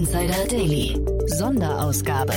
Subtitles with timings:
[0.00, 0.98] Insider Daily.
[1.26, 2.32] Sonderausgabe.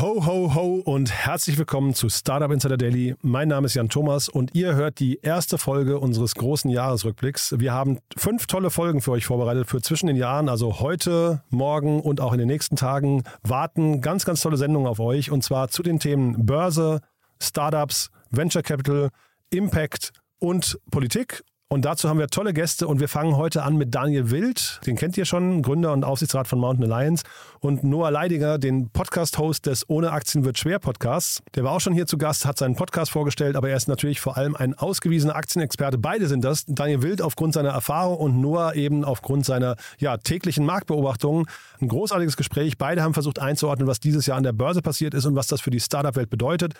[0.00, 3.14] Ho, ho, ho und herzlich willkommen zu Startup Insider Daily.
[3.20, 7.54] Mein Name ist Jan Thomas und ihr hört die erste Folge unseres großen Jahresrückblicks.
[7.58, 12.00] Wir haben fünf tolle Folgen für euch vorbereitet für zwischen den Jahren, also heute, morgen
[12.00, 15.68] und auch in den nächsten Tagen warten ganz, ganz tolle Sendungen auf euch und zwar
[15.68, 17.02] zu den Themen Börse,
[17.42, 19.10] Startups, Venture Capital,
[19.50, 21.44] Impact und Politik.
[21.68, 24.96] Und dazu haben wir tolle Gäste und wir fangen heute an mit Daniel Wild, den
[24.96, 27.24] kennt ihr schon, Gründer und Aufsichtsrat von Mountain Alliance
[27.58, 31.42] und Noah Leidinger, den Podcast-Host des Ohne Aktien wird schwer Podcasts.
[31.54, 34.20] Der war auch schon hier zu Gast, hat seinen Podcast vorgestellt, aber er ist natürlich
[34.20, 35.96] vor allem ein ausgewiesener Aktienexperte.
[35.96, 36.64] Beide sind das.
[36.66, 41.46] Daniel Wild aufgrund seiner Erfahrung und Noah eben aufgrund seiner ja, täglichen Marktbeobachtungen.
[41.80, 42.76] Ein großartiges Gespräch.
[42.76, 45.62] Beide haben versucht einzuordnen, was dieses Jahr an der Börse passiert ist und was das
[45.62, 46.74] für die Startup-Welt bedeutet.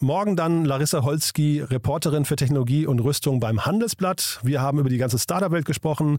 [0.00, 4.38] Morgen dann Larissa Holzki, Reporterin für Technologie und Rüstung beim Handelsblatt.
[4.44, 6.18] Wir haben über die ganze Startup-Welt gesprochen.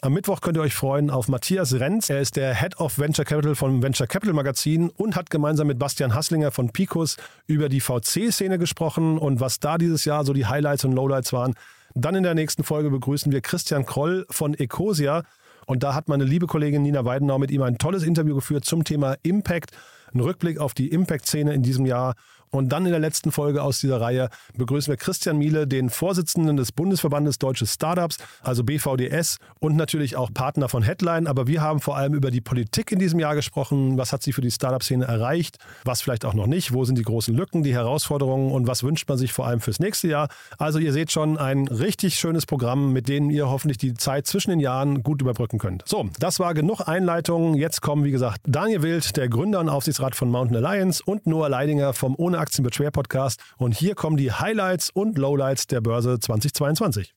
[0.00, 2.10] Am Mittwoch könnt ihr euch freuen auf Matthias Renz.
[2.10, 5.78] Er ist der Head of Venture Capital vom Venture Capital Magazin und hat gemeinsam mit
[5.78, 10.46] Bastian Hasslinger von Picos über die VC-Szene gesprochen und was da dieses Jahr so die
[10.46, 11.54] Highlights und Lowlights waren.
[11.94, 15.22] Dann in der nächsten Folge begrüßen wir Christian Kroll von Ecosia.
[15.66, 18.82] Und da hat meine liebe Kollegin Nina Weidenau mit ihm ein tolles Interview geführt zum
[18.82, 19.70] Thema Impact.
[20.12, 22.16] Ein Rückblick auf die Impact-Szene in diesem Jahr
[22.52, 26.58] und dann in der letzten Folge aus dieser Reihe begrüßen wir Christian Miele, den Vorsitzenden
[26.58, 31.26] des Bundesverbandes Deutsche Startups, also BVDS und natürlich auch Partner von Headline.
[31.26, 33.96] Aber wir haben vor allem über die Politik in diesem Jahr gesprochen.
[33.96, 35.56] Was hat sie für die Startup-Szene erreicht?
[35.84, 36.74] Was vielleicht auch noch nicht?
[36.74, 39.80] Wo sind die großen Lücken, die Herausforderungen und was wünscht man sich vor allem fürs
[39.80, 40.28] nächste Jahr?
[40.58, 44.50] Also ihr seht schon ein richtig schönes Programm, mit dem ihr hoffentlich die Zeit zwischen
[44.50, 45.84] den Jahren gut überbrücken könnt.
[45.86, 47.54] So, das war genug Einleitung.
[47.54, 51.48] Jetzt kommen, wie gesagt, Daniel Wild, der Gründer und Aufsichtsrat von Mountain Alliance und Noah
[51.48, 53.40] Leidinger vom Ohne Aktien wird schwer Podcast.
[53.56, 57.14] Und hier kommen die Highlights und Lowlights der Börse 2022.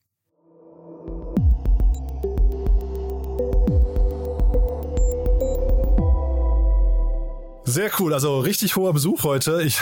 [7.67, 9.63] Sehr cool, also richtig hoher Besuch heute.
[9.63, 9.81] Ich,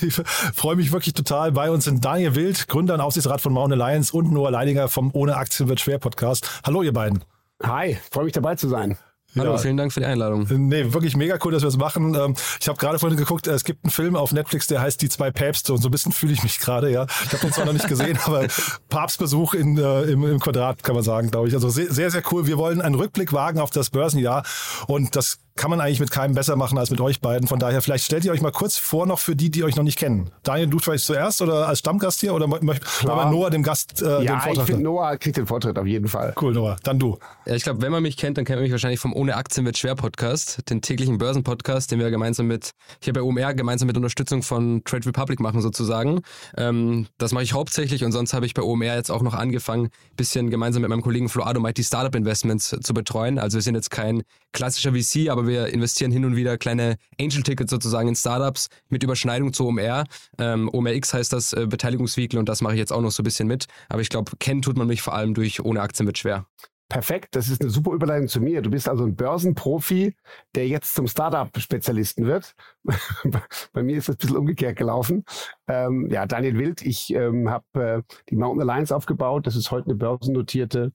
[0.00, 0.14] ich,
[0.54, 1.50] freue mich wirklich total.
[1.50, 5.10] Bei uns sind Daniel Wild, Gründer und Aufsichtsrat von Mount Alliance und Noah Leidinger vom
[5.12, 6.62] Ohne Aktien wird schwer Podcast.
[6.64, 7.24] Hallo ihr beiden.
[7.62, 8.96] Hi, freue mich dabei zu sein.
[9.38, 9.58] Hallo, ja.
[9.58, 10.46] vielen Dank für die Einladung.
[10.48, 12.14] Nee, wirklich mega cool, dass wir es das machen.
[12.14, 15.08] Ähm, ich habe gerade vorhin geguckt, es gibt einen Film auf Netflix, der heißt Die
[15.08, 17.06] zwei Päpste und so ein bisschen fühle ich mich gerade, ja.
[17.24, 18.46] Ich habe den zwar noch nicht gesehen, aber
[18.88, 21.54] Papstbesuch in, äh, im, im Quadrat kann man sagen, glaube ich.
[21.54, 22.46] Also sehr, sehr cool.
[22.46, 24.44] Wir wollen einen Rückblick wagen auf das Börsenjahr
[24.86, 27.48] und das kann man eigentlich mit keinem besser machen als mit euch beiden.
[27.48, 29.84] Von daher, vielleicht stellt ihr euch mal kurz vor, noch für die, die euch noch
[29.84, 30.30] nicht kennen.
[30.42, 34.18] Daniel, du vielleicht zuerst oder als Stammgast hier oder möchte Noah dem Gast äh, ja,
[34.18, 34.56] den Vortritt?
[34.56, 36.34] Ja, ich finde, Noah kriegt den Vortritt auf jeden Fall.
[36.40, 36.76] Cool, Noah.
[36.82, 37.18] Dann du.
[37.46, 39.66] Ja, ich glaube, wenn man mich kennt, dann kennt man mich wahrscheinlich vom Ohne Aktien
[39.66, 42.70] wird schwer Podcast, den täglichen Börsenpodcast, den wir gemeinsam mit,
[43.02, 46.22] hier bei OMR, gemeinsam mit Unterstützung von Trade Republic machen sozusagen.
[46.56, 49.86] Ähm, das mache ich hauptsächlich und sonst habe ich bei OMR jetzt auch noch angefangen,
[49.86, 53.38] ein bisschen gemeinsam mit meinem Kollegen Flo Adomite die Startup Investments zu betreuen.
[53.38, 54.22] Also wir sind jetzt kein
[54.52, 59.52] klassischer VC, aber wir investieren hin und wieder kleine Angel-Tickets sozusagen in Startups mit Überschneidung
[59.52, 60.04] zu OMR.
[60.38, 63.24] Ähm, OMRX heißt das äh, Beteiligungsvehikel und das mache ich jetzt auch noch so ein
[63.24, 63.66] bisschen mit.
[63.88, 66.46] Aber ich glaube, kennen tut man mich vor allem durch ohne Aktien wird schwer.
[66.90, 68.62] Perfekt, das ist eine super Überleitung zu mir.
[68.62, 70.16] Du bist also ein Börsenprofi,
[70.56, 72.56] der jetzt zum Startup-Spezialisten wird.
[73.72, 75.24] Bei mir ist das ein bisschen umgekehrt gelaufen.
[75.68, 77.64] Ähm, ja, Daniel Wild, ich ähm, habe
[78.08, 79.46] äh, die Mountain Alliance aufgebaut.
[79.46, 80.92] Das ist heute eine börsennotierte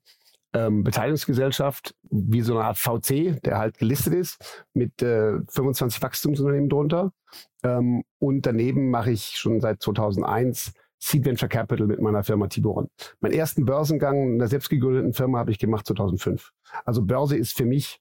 [0.55, 6.69] ähm, Beteiligungsgesellschaft, wie so eine Art VC, der halt gelistet ist, mit äh, 25 Wachstumsunternehmen
[6.69, 7.11] drunter.
[7.63, 12.88] Ähm, und daneben mache ich schon seit 2001 Seed Venture Capital mit meiner Firma Tiboron.
[13.19, 16.51] Meinen ersten Börsengang in einer selbst gegründeten Firma habe ich gemacht 2005.
[16.85, 17.99] Also Börse ist für mich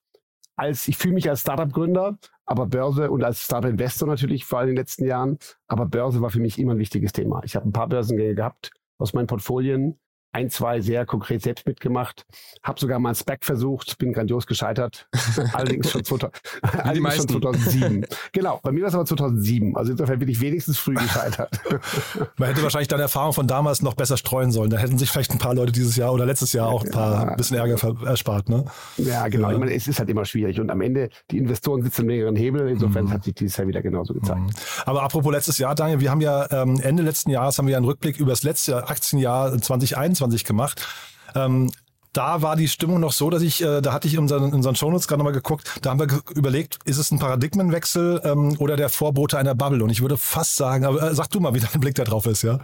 [0.57, 2.17] als, ich fühle mich als Startup-Gründer,
[2.47, 6.31] aber Börse und als Startup-Investor natürlich vor allem in den letzten Jahren, aber Börse war
[6.31, 7.43] für mich immer ein wichtiges Thema.
[7.45, 9.99] Ich habe ein paar Börsengänge gehabt aus meinen Portfolien,
[10.35, 12.27] ein, zwei sehr konkret selbst mitgemacht.
[12.63, 15.07] Habe sogar mal ein Spec versucht, bin grandios gescheitert.
[15.53, 18.07] allerdings schon, 2000, allerdings schon 2007.
[18.33, 19.77] Genau, bei mir war es aber 2007.
[19.77, 21.61] Also insofern bin ich wenigstens früh gescheitert.
[22.37, 24.71] Man hätte wahrscheinlich deine Erfahrung von damals noch besser streuen sollen.
[24.71, 27.29] Da hätten sich vielleicht ein paar Leute dieses Jahr oder letztes Jahr auch ein paar
[27.29, 27.35] ja.
[27.37, 28.49] bisschen Ärger erspart.
[28.49, 28.65] Ne?
[28.97, 29.49] Ja, genau.
[29.49, 29.55] Ja.
[29.55, 30.59] Ich meine, es ist halt immer schwierig.
[30.59, 32.69] Und am Ende, die Investoren sitzen in mehreren Hebeln.
[32.69, 33.13] Insofern mhm.
[33.13, 34.41] hat sich dieses Jahr wieder genauso gezeigt.
[34.41, 34.51] Mhm.
[34.85, 37.87] Aber apropos letztes Jahr, Daniel, wir haben ja ähm, Ende letzten Jahres haben wir einen
[37.87, 40.87] Rückblick über das letzte Aktienjahr 2021 2021 gemacht.
[41.35, 41.71] Ähm,
[42.13, 44.55] da war die Stimmung noch so, dass ich, äh, da hatte ich in unseren, in
[44.55, 48.77] unseren Shownotes gerade nochmal geguckt, da haben wir überlegt, ist es ein Paradigmenwechsel ähm, oder
[48.77, 49.83] der Vorbote einer Bubble?
[49.83, 52.27] Und ich würde fast sagen, aber äh, sag du mal, wie dein Blick da drauf
[52.27, 52.61] ist, ja?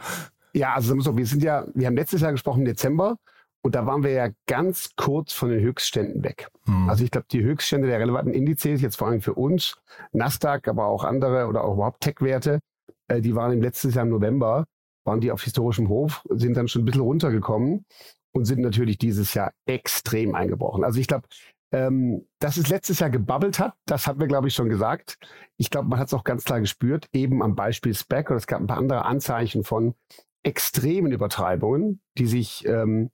[0.52, 3.16] Ja, also so, wir sind ja, wir haben letztes Jahr gesprochen im Dezember
[3.62, 6.48] und da waren wir ja ganz kurz von den Höchstständen weg.
[6.66, 6.88] Hm.
[6.88, 9.76] Also ich glaube, die Höchststände der relevanten Indizes, jetzt vor allem für uns,
[10.12, 12.60] Nasdaq, aber auch andere oder auch überhaupt Tech-Werte,
[13.08, 14.64] äh, die waren im letzten Jahr im November
[15.04, 17.84] waren die auf historischem Hof, sind dann schon ein bisschen runtergekommen.
[18.32, 20.84] und sind natürlich dieses Jahr extrem eingebrochen.
[20.84, 21.26] Also ich glaube,
[21.72, 25.18] ähm, dass es letztes Jahr gebabbelt hat, das haben wir, glaube ich, schon gesagt.
[25.56, 28.46] Ich glaube, man hat es auch ganz klar gespürt, eben am Beispiel Spec, oder es
[28.46, 29.94] gab ein paar andere Anzeichen von
[30.42, 33.10] extremen Übertreibungen, die sich ähm,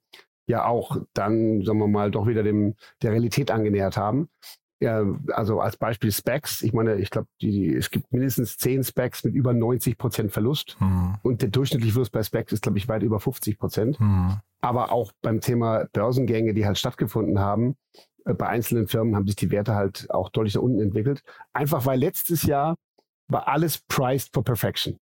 [0.47, 4.29] ja auch dann, sagen wir mal, doch wieder dem, der Realität angenähert haben.
[4.79, 6.61] Ja, also als Beispiel Specs.
[6.61, 10.77] Ich meine, ich glaube, es gibt mindestens zehn Specs mit über 90 Prozent Verlust.
[10.79, 11.15] Mhm.
[11.23, 13.99] Und der durchschnittliche Verlust bei Specs ist, glaube ich, weit über 50 Prozent.
[13.99, 14.37] Mhm.
[14.61, 17.75] Aber auch beim Thema Börsengänge, die halt stattgefunden haben,
[18.25, 21.23] äh, bei einzelnen Firmen haben sich die Werte halt auch deutlich nach unten entwickelt.
[21.53, 22.75] Einfach weil letztes Jahr
[23.27, 24.97] war alles priced for perfection.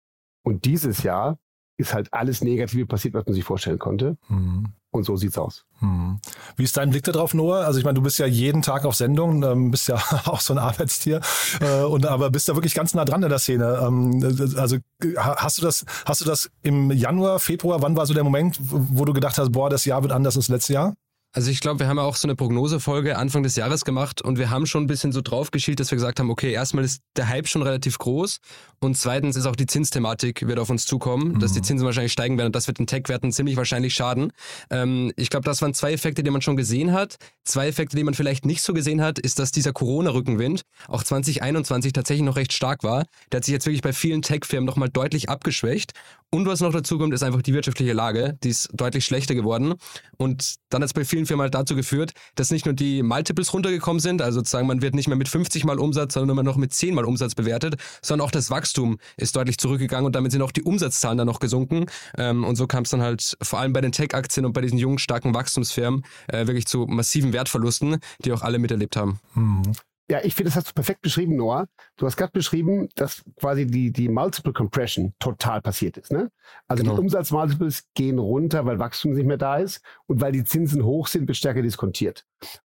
[0.44, 1.40] Und dieses Jahr
[1.78, 4.18] ist halt alles Negative passiert, was man sich vorstellen konnte.
[4.28, 4.74] Mhm.
[4.94, 5.66] Und so sieht's aus.
[5.80, 6.20] Hm.
[6.56, 7.66] Wie ist dein Blick darauf, Noah?
[7.66, 9.96] Also ich meine, du bist ja jeden Tag auf Sendung, ähm, bist ja
[10.26, 11.20] auch so ein Arbeitstier,
[11.62, 13.80] äh, und aber bist ja wirklich ganz nah dran in der Szene.
[13.82, 14.78] Ähm, also
[15.18, 17.82] hast du das, hast du das im Januar, Februar?
[17.82, 20.46] Wann war so der Moment, wo du gedacht hast, boah, das Jahr wird anders als
[20.46, 20.94] das letzte Jahr?
[21.36, 24.38] Also ich glaube, wir haben ja auch so eine Prognosefolge Anfang des Jahres gemacht und
[24.38, 27.02] wir haben schon ein bisschen so drauf geschielt, dass wir gesagt haben, okay, erstmal ist
[27.16, 28.40] der Hype schon relativ groß
[28.80, 31.40] und zweitens ist auch die Zinsthematik wird auf uns zukommen, mhm.
[31.40, 31.64] dass die mhm.
[31.64, 34.32] Zinsen wahrscheinlich steigen werden und das wird den Tech-Werten ziemlich wahrscheinlich schaden.
[34.70, 37.18] Ähm, ich glaube, das waren zwei Effekte, die man schon gesehen hat.
[37.46, 41.94] Zwei Effekte, die man vielleicht nicht so gesehen hat, ist, dass dieser Corona-Rückenwind auch 2021
[41.94, 43.06] tatsächlich noch recht stark war.
[43.32, 45.94] Der hat sich jetzt wirklich bei vielen Tech-Firmen nochmal deutlich abgeschwächt
[46.34, 48.40] und was noch dazu kommt, ist einfach die wirtschaftliche Lage.
[48.44, 49.76] Die ist deutlich schlechter geworden.
[50.18, 53.54] Und dann hat es bei vielen Firmen halt dazu geführt, dass nicht nur die Multiples
[53.54, 56.58] runtergekommen sind, also sozusagen man wird nicht mehr mit 50 mal Umsatz, sondern nur noch
[56.58, 60.42] mit 10 mal Umsatz bewertet, sondern auch das Wachstum ist deutlich zurückgegangen und damit sind
[60.42, 61.86] auch die Umsatzzahlen dann noch gesunken.
[62.18, 64.80] Ähm, und so kam es dann halt vor allem bei den Tech-Aktien und bei diesen
[64.80, 69.20] jungen, starken Wachstumsfirmen äh, wirklich zu massiven Wertverlusten, die auch alle miterlebt haben.
[69.36, 69.74] Mhm.
[70.12, 71.68] Ja, ich finde, das hast du perfekt beschrieben, Noah.
[71.96, 76.12] Du hast gerade beschrieben, dass quasi die, die Multiple Compression total passiert ist.
[76.12, 76.30] Ne?
[76.68, 76.96] Also genau.
[76.96, 81.08] die Umsatzmultiples gehen runter, weil Wachstum nicht mehr da ist und weil die Zinsen hoch
[81.08, 82.26] sind, wird stärker diskontiert.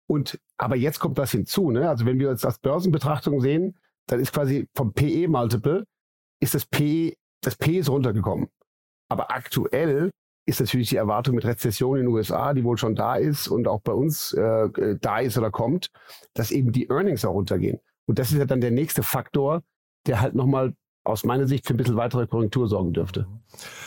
[0.07, 1.71] Und aber jetzt kommt was hinzu.
[1.71, 1.89] Ne?
[1.89, 5.85] Also wenn wir uns das Börsenbetrachtung sehen, dann ist quasi vom PE-Multiple
[6.41, 8.49] ist das P, das P ist runtergekommen.
[9.09, 10.11] Aber aktuell
[10.45, 13.69] ist natürlich die Erwartung mit Rezession in den USA, die wohl schon da ist und
[13.69, 15.91] auch bei uns äh, da ist oder kommt,
[16.35, 17.79] dass eben die Earnings auch runtergehen.
[18.07, 19.63] Und das ist ja dann der nächste Faktor,
[20.07, 20.75] der halt nochmal
[21.05, 23.27] aus meiner Sicht für ein bisschen weitere Korrektur sorgen dürfte.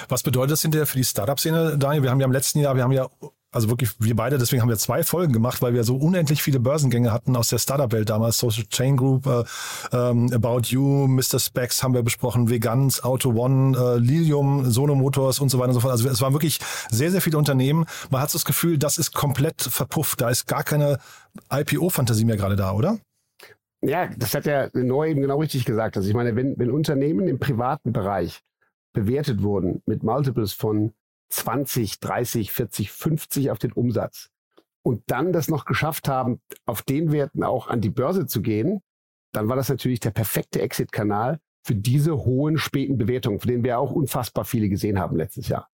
[0.09, 2.03] Was bedeutet das hinterher für die Startup-Szene, Daniel?
[2.03, 3.07] Wir haben ja im letzten Jahr, wir haben ja
[3.55, 6.59] also wirklich wir beide, deswegen haben wir zwei Folgen gemacht, weil wir so unendlich viele
[6.59, 8.37] Börsengänge hatten aus der Startup-Welt damals.
[8.37, 9.43] Social Chain Group, äh,
[9.93, 11.39] ähm, About You, Mr.
[11.39, 15.75] Specs haben wir besprochen, Vegans, Auto One, äh, Lilium, Sono Motors und so weiter und
[15.75, 15.91] so fort.
[15.91, 16.59] Also es waren wirklich
[16.89, 17.85] sehr, sehr viele Unternehmen.
[18.09, 20.19] Man hat so das Gefühl, das ist komplett verpufft.
[20.19, 20.99] Da ist gar keine
[21.49, 22.99] IPO-Fantasie mehr gerade da, oder?
[23.81, 25.95] Ja, das hat ja Neu eben genau richtig gesagt.
[25.95, 28.41] Also ich meine, wenn, wenn Unternehmen im privaten Bereich
[28.93, 30.93] bewertet wurden mit Multiples von
[31.35, 34.29] 20, 30, 40, 50 auf den Umsatz
[34.83, 38.81] und dann das noch geschafft haben, auf den Werten auch an die Börse zu gehen,
[39.33, 43.79] dann war das natürlich der perfekte Exit-Kanal für diese hohen späten Bewertungen, von denen wir
[43.79, 45.69] auch unfassbar viele gesehen haben letztes Jahr.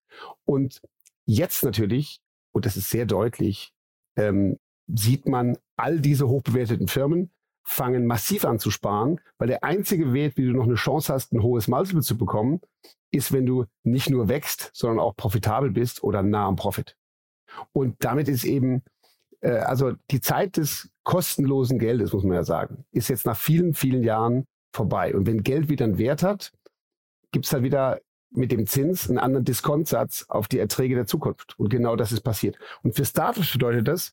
[0.44, 0.80] Und
[1.26, 2.20] jetzt natürlich,
[2.52, 3.72] und das ist sehr deutlich,
[4.16, 4.56] ähm,
[4.86, 7.30] sieht man all diese hochbewerteten Firmen
[7.62, 11.32] fangen massiv an zu sparen, weil der einzige Wert, wie du noch eine Chance hast,
[11.32, 12.60] ein hohes Multiple zu bekommen,
[13.10, 16.96] ist, wenn du nicht nur wächst, sondern auch profitabel bist oder nah am Profit.
[17.73, 18.82] Und damit ist eben,
[19.40, 23.75] äh, also die Zeit des kostenlosen Geldes, muss man ja sagen, ist jetzt nach vielen,
[23.75, 25.14] vielen Jahren vorbei.
[25.14, 26.52] Und wenn Geld wieder einen Wert hat,
[27.32, 28.00] gibt es halt wieder
[28.32, 31.58] mit dem Zins einen anderen Diskontsatz auf die Erträge der Zukunft.
[31.58, 32.58] Und genau das ist passiert.
[32.82, 34.12] Und für Startups bedeutet das,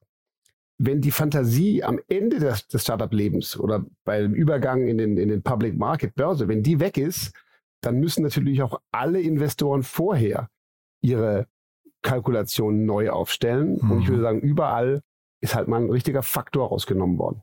[0.80, 5.42] wenn die Fantasie am Ende des, des Startup-Lebens oder beim Übergang in den, in den
[5.42, 7.32] Public Market Börse, wenn die weg ist,
[7.82, 10.50] dann müssen natürlich auch alle Investoren vorher
[11.02, 11.48] ihre
[12.02, 13.80] Kalkulationen neu aufstellen.
[13.82, 13.92] Mhm.
[13.92, 14.24] Und ich würde mhm.
[14.24, 15.02] sagen, überall
[15.42, 17.42] ist halt mal ein richtiger Faktor rausgenommen worden.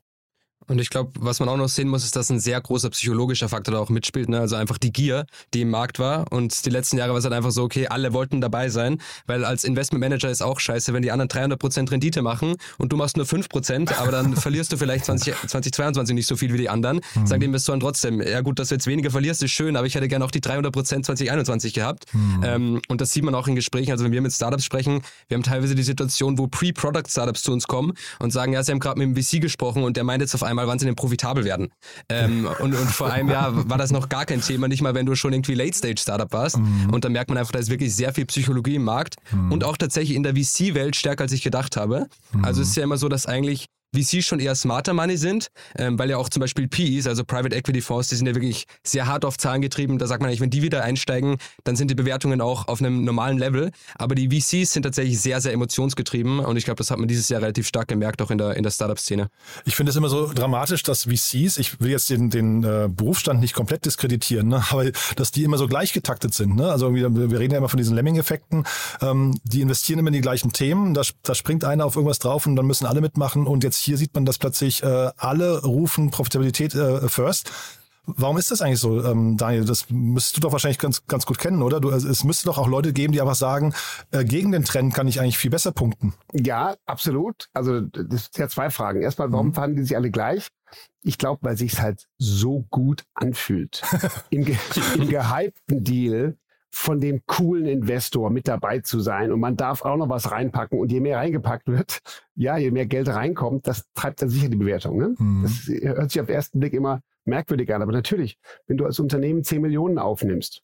[0.66, 3.48] Und ich glaube, was man auch noch sehen muss, ist, dass ein sehr großer psychologischer
[3.48, 4.28] Faktor da auch mitspielt.
[4.28, 4.40] Ne?
[4.40, 6.30] Also einfach die Gier, die im Markt war.
[6.32, 9.44] Und die letzten Jahre war es halt einfach so, okay, alle wollten dabei sein, weil
[9.44, 13.26] als Investmentmanager ist auch scheiße, wenn die anderen 300% Rendite machen und du machst nur
[13.26, 17.00] 5%, aber dann verlierst du vielleicht 20, 2022 nicht so viel wie die anderen.
[17.14, 17.26] Mhm.
[17.26, 19.94] Sagen die Investoren trotzdem, ja gut, dass du jetzt weniger verlierst, ist schön, aber ich
[19.94, 22.06] hätte gerne auch die 300% 2021 gehabt.
[22.12, 22.42] Mhm.
[22.44, 23.92] Ähm, und das sieht man auch in Gesprächen.
[23.92, 27.66] Also wenn wir mit Startups sprechen, wir haben teilweise die Situation, wo Pre-Product-Startups zu uns
[27.66, 30.34] kommen und sagen, ja, sie haben gerade mit dem VC gesprochen und der meint jetzt
[30.34, 31.68] auf einmal, einmal, wann sie denn profitabel werden.
[32.08, 35.06] Ähm, und, und vor einem Jahr war das noch gar kein Thema, nicht mal wenn
[35.06, 36.58] du schon irgendwie Late-Stage-Startup warst.
[36.58, 36.90] Mhm.
[36.92, 39.52] Und da merkt man einfach, da ist wirklich sehr viel Psychologie im Markt mhm.
[39.52, 42.06] und auch tatsächlich in der VC-Welt stärker, als ich gedacht habe.
[42.32, 42.44] Mhm.
[42.44, 45.98] Also es ist ja immer so, dass eigentlich VCs schon eher smarter Money sind, ähm,
[45.98, 49.06] weil ja auch zum Beispiel PEs, also Private Equity Fonds, die sind ja wirklich sehr
[49.06, 49.98] hart auf Zahlen getrieben.
[49.98, 53.04] Da sagt man eigentlich, wenn die wieder einsteigen, dann sind die Bewertungen auch auf einem
[53.04, 53.70] normalen Level.
[53.96, 57.28] Aber die VCs sind tatsächlich sehr, sehr emotionsgetrieben und ich glaube, das hat man dieses
[57.28, 59.28] Jahr relativ stark gemerkt, auch in der, in der Startup-Szene.
[59.64, 63.40] Ich finde es immer so dramatisch, dass VCs, ich will jetzt den, den äh, Berufsstand
[63.40, 66.56] nicht komplett diskreditieren, ne, aber dass die immer so gleich getaktet sind.
[66.56, 66.70] Ne?
[66.70, 67.04] Also wir,
[67.38, 68.64] reden ja immer von diesen Lemming-Effekten.
[69.00, 70.94] Ähm, die investieren immer in die gleichen Themen.
[70.94, 73.46] Da, da springt einer auf irgendwas drauf und dann müssen alle mitmachen.
[73.46, 77.50] Und jetzt hier sieht man, dass plötzlich äh, alle rufen Profitabilität äh, first.
[78.06, 79.64] Warum ist das eigentlich so, ähm, Daniel?
[79.64, 81.80] Das müsstest du doch wahrscheinlich ganz, ganz gut kennen, oder?
[81.80, 83.74] Du, also es müsste doch auch Leute geben, die einfach sagen,
[84.10, 86.12] äh, gegen den Trend kann ich eigentlich viel besser punkten.
[86.32, 87.48] Ja, absolut.
[87.54, 89.00] Also das sind ja zwei Fragen.
[89.00, 89.54] Erstmal, warum mhm.
[89.54, 90.48] fanden die sich alle gleich?
[91.02, 93.82] Ich glaube, weil sich halt so gut anfühlt.
[94.30, 94.56] Im, ge
[94.96, 96.36] Im gehypten Deal
[96.74, 100.78] von dem coolen Investor mit dabei zu sein und man darf auch noch was reinpacken
[100.78, 102.00] und je mehr reingepackt wird,
[102.34, 104.98] ja, je mehr Geld reinkommt, das treibt dann sicher die Bewertung.
[104.98, 105.14] Ne?
[105.16, 105.42] Mhm.
[105.42, 108.98] Das hört sich auf den ersten Blick immer merkwürdig an, aber natürlich, wenn du als
[108.98, 110.62] Unternehmen 10 Millionen aufnimmst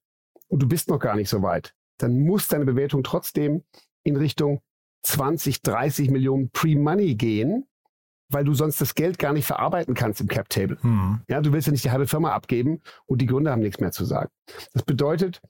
[0.48, 3.62] und du bist noch gar nicht so weit, dann muss deine Bewertung trotzdem
[4.02, 4.60] in Richtung
[5.02, 7.66] 20, 30 Millionen Pre-Money gehen,
[8.28, 10.78] weil du sonst das Geld gar nicht verarbeiten kannst im Cap-Table.
[10.82, 11.20] Mhm.
[11.28, 13.92] Ja, du willst ja nicht die halbe Firma abgeben und die Gründer haben nichts mehr
[13.92, 14.30] zu sagen.
[14.72, 15.40] Das bedeutet,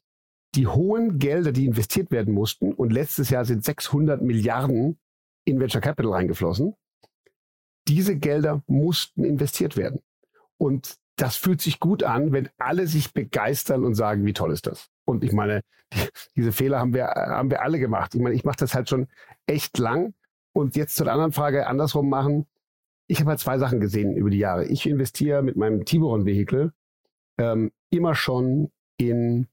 [0.55, 4.99] die hohen Gelder, die investiert werden mussten, und letztes Jahr sind 600 Milliarden
[5.45, 6.75] in Venture Capital reingeflossen,
[7.89, 10.01] diese Gelder mussten investiert werden.
[10.59, 14.67] Und das fühlt sich gut an, wenn alle sich begeistern und sagen, wie toll ist
[14.67, 14.89] das.
[15.05, 18.15] Und ich meine, die, diese Fehler haben wir, haben wir alle gemacht.
[18.15, 19.09] Ich meine, ich mache das halt schon
[19.47, 20.15] echt lang.
[20.53, 22.47] Und jetzt zur anderen Frage andersrum machen.
[23.07, 24.67] Ich habe halt zwei Sachen gesehen über die Jahre.
[24.67, 26.73] Ich investiere mit meinem Tiburon-Vehikel
[27.39, 29.49] ähm, immer schon in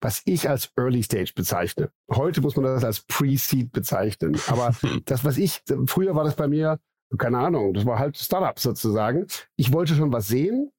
[0.00, 1.90] was ich als Early Stage bezeichne.
[2.10, 4.38] Heute muss man das als Pre-Seed bezeichnen.
[4.48, 4.74] Aber
[5.04, 6.78] das, was ich, früher war das bei mir,
[7.18, 9.26] keine Ahnung, das war halt Startup sozusagen.
[9.56, 10.72] Ich wollte schon was sehen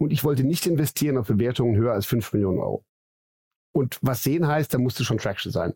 [0.00, 2.84] und ich wollte nicht investieren auf Bewertungen höher als 5 Millionen Euro.
[3.74, 5.74] Und was sehen heißt, da musste schon Traction sein.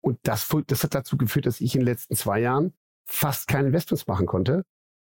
[0.00, 2.72] Und das, das hat dazu geführt, dass ich in den letzten zwei Jahren
[3.06, 4.64] fast keine Investments machen konnte,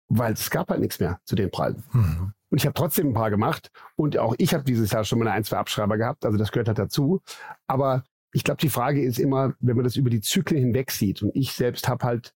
[0.08, 1.84] weil es gab halt nichts mehr zu den Preisen.
[1.92, 2.32] Mhm.
[2.52, 3.70] Und ich habe trotzdem ein paar gemacht.
[3.96, 6.26] Und auch ich habe dieses Jahr schon mal ein, zwei Abschreiber gehabt.
[6.26, 7.22] Also das gehört halt dazu.
[7.66, 8.04] Aber
[8.34, 11.22] ich glaube, die Frage ist immer, wenn man das über die Zyklen hinweg sieht.
[11.22, 12.34] Und ich selbst habe halt,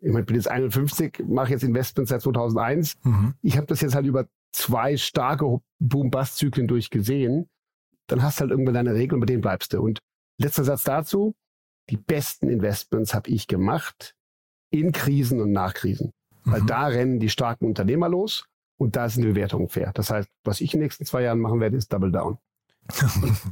[0.00, 2.98] ich mein, bin jetzt 51, mache jetzt Investments seit 2001.
[3.02, 3.34] Mhm.
[3.42, 7.48] Ich habe das jetzt halt über zwei starke Boom-Bust-Zyklen durchgesehen.
[8.06, 9.82] Dann hast du halt irgendwann deine Regeln, bei denen bleibst du.
[9.82, 9.98] Und
[10.40, 11.34] letzter Satz dazu.
[11.90, 14.14] Die besten Investments habe ich gemacht
[14.70, 16.12] in Krisen und nach Krisen.
[16.44, 16.52] Mhm.
[16.52, 18.46] Weil da rennen die starken Unternehmer los
[18.78, 19.92] und da sind die Bewertungen fair.
[19.94, 22.38] Das heißt, was ich in den nächsten zwei Jahren machen werde, ist Double Down.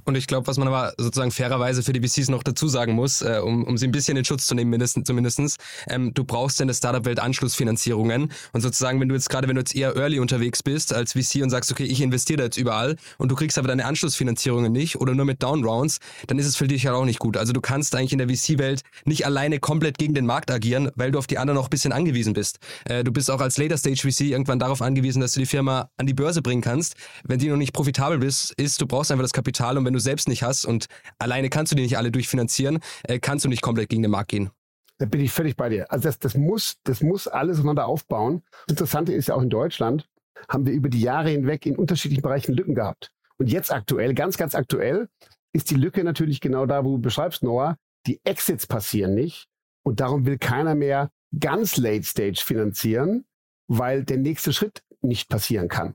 [0.04, 3.22] Und ich glaube, was man aber sozusagen fairerweise für die VCs noch dazu sagen muss,
[3.22, 5.56] äh, um, um sie ein bisschen in Schutz zu nehmen, zumindestens,
[5.88, 8.32] ähm, du brauchst in der Startup-Welt Anschlussfinanzierungen.
[8.52, 11.42] Und sozusagen, wenn du jetzt gerade, wenn du jetzt eher early unterwegs bist als VC
[11.42, 14.96] und sagst, okay, ich investiere da jetzt überall und du kriegst aber deine Anschlussfinanzierungen nicht
[14.96, 17.36] oder nur mit Downrounds, dann ist es für dich halt auch nicht gut.
[17.36, 21.10] Also du kannst eigentlich in der VC-Welt nicht alleine komplett gegen den Markt agieren, weil
[21.10, 22.58] du auf die anderen noch ein bisschen angewiesen bist.
[22.84, 26.14] Äh, du bist auch als Later-Stage-VC irgendwann darauf angewiesen, dass du die Firma an die
[26.14, 26.94] Börse bringen kannst.
[27.24, 30.00] Wenn die noch nicht profitabel bist, ist, du brauchst einfach das Kapital und wenn du
[30.00, 30.86] selbst nicht hast und
[31.18, 34.30] alleine kannst du die nicht alle durchfinanzieren, äh, kannst du nicht komplett gegen den Markt
[34.30, 34.50] gehen.
[34.98, 35.90] Da bin ich völlig bei dir.
[35.90, 38.42] Also das, das muss, das muss alles einander aufbauen.
[38.66, 40.08] Das Interessante ist ja auch in Deutschland
[40.48, 43.10] haben wir über die Jahre hinweg in unterschiedlichen Bereichen Lücken gehabt.
[43.38, 45.08] Und jetzt aktuell, ganz, ganz aktuell,
[45.52, 47.76] ist die Lücke natürlich genau da, wo du beschreibst, Noah.
[48.06, 49.48] Die Exits passieren nicht.
[49.82, 53.24] Und darum will keiner mehr ganz Late Stage finanzieren,
[53.68, 55.94] weil der nächste Schritt nicht passieren kann.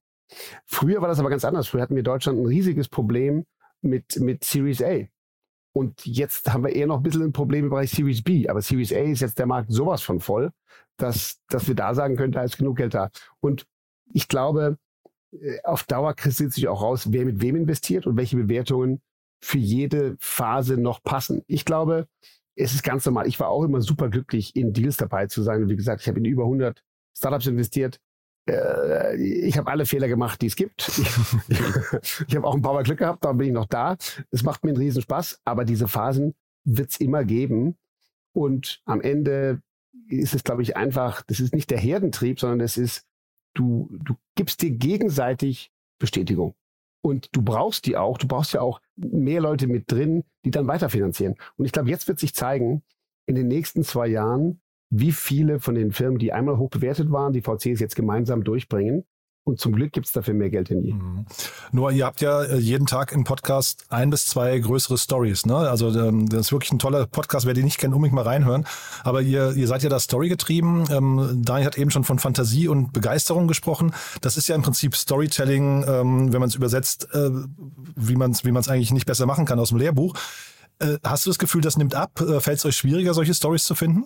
[0.66, 1.68] Früher war das aber ganz anders.
[1.68, 3.46] Früher hatten wir in Deutschland ein riesiges Problem
[3.82, 5.08] mit, mit Series A.
[5.74, 8.48] Und jetzt haben wir eher noch ein bisschen ein Problem im Bereich Series B.
[8.50, 10.52] Aber Series A ist jetzt der Markt sowas von voll,
[10.98, 13.10] dass, dass wir da sagen können, da ist genug Geld da.
[13.40, 13.66] Und
[14.14, 14.78] ich glaube,
[15.32, 19.02] äh, auf Dauer kristallisiert sich auch raus, wer mit wem investiert und welche Bewertungen
[19.42, 21.44] für jede Phase noch passen.
[21.48, 22.08] Ich glaube,
[22.56, 23.28] es ist ganz normal.
[23.28, 25.64] Ich war auch immer super glücklich, in Deals dabei zu sein.
[25.64, 26.84] Und wie gesagt, ich habe in über 100
[27.16, 28.00] Startups investiert
[28.52, 30.92] äh, ich habe alle Fehler gemacht, die es gibt.
[31.50, 33.98] Ich, ich habe auch ein paar Mal Glück gehabt, darum bin ich noch da.
[34.32, 37.78] Es macht mir einen riesen Spaß, aber diese Phasen wird es immer geben.
[38.34, 39.62] Und am Ende
[40.08, 43.06] ist es, glaube ich, einfach, das ist nicht der Herdentrieb, sondern es ist,
[43.54, 46.56] du, du gibst dir gegenseitig Bestätigung.
[47.04, 50.68] Und du brauchst die auch, du brauchst ja auch mehr Leute mit drin, die dann
[50.68, 51.36] weiterfinanzieren.
[51.58, 52.84] Und ich glaube, jetzt wird sich zeigen,
[53.26, 57.34] in den nächsten zwei Jahren, wie viele von den Firmen, die einmal hoch bewertet waren,
[57.34, 59.06] die VCs jetzt gemeinsam durchbringen
[59.46, 60.94] Und zum Glück gibt es dafür mehr Geld denn je.
[60.94, 61.26] Mhm.
[61.72, 65.46] Nur ihr habt ja äh, jeden Tag im Podcast ein bis zwei größere Stories.
[65.46, 65.56] Ne?
[65.56, 67.46] Also ähm, das ist wirklich ein toller Podcast.
[67.46, 68.66] Wer die nicht kennt, unbedingt mal reinhören.
[69.04, 70.84] Aber ihr, ihr seid ja da Story getrieben.
[70.92, 73.94] Ähm, Daniel hat eben schon von Fantasie und Begeisterung gesprochen.
[74.20, 77.32] Das ist ja im Prinzip Storytelling, ähm, wenn man es übersetzt, äh,
[77.96, 80.16] wie man es wie man's eigentlich nicht besser machen kann aus dem Lehrbuch.
[80.80, 82.20] Äh, hast du das Gefühl, das nimmt ab?
[82.20, 84.06] Äh, Fällt es euch schwieriger, solche Stories zu finden?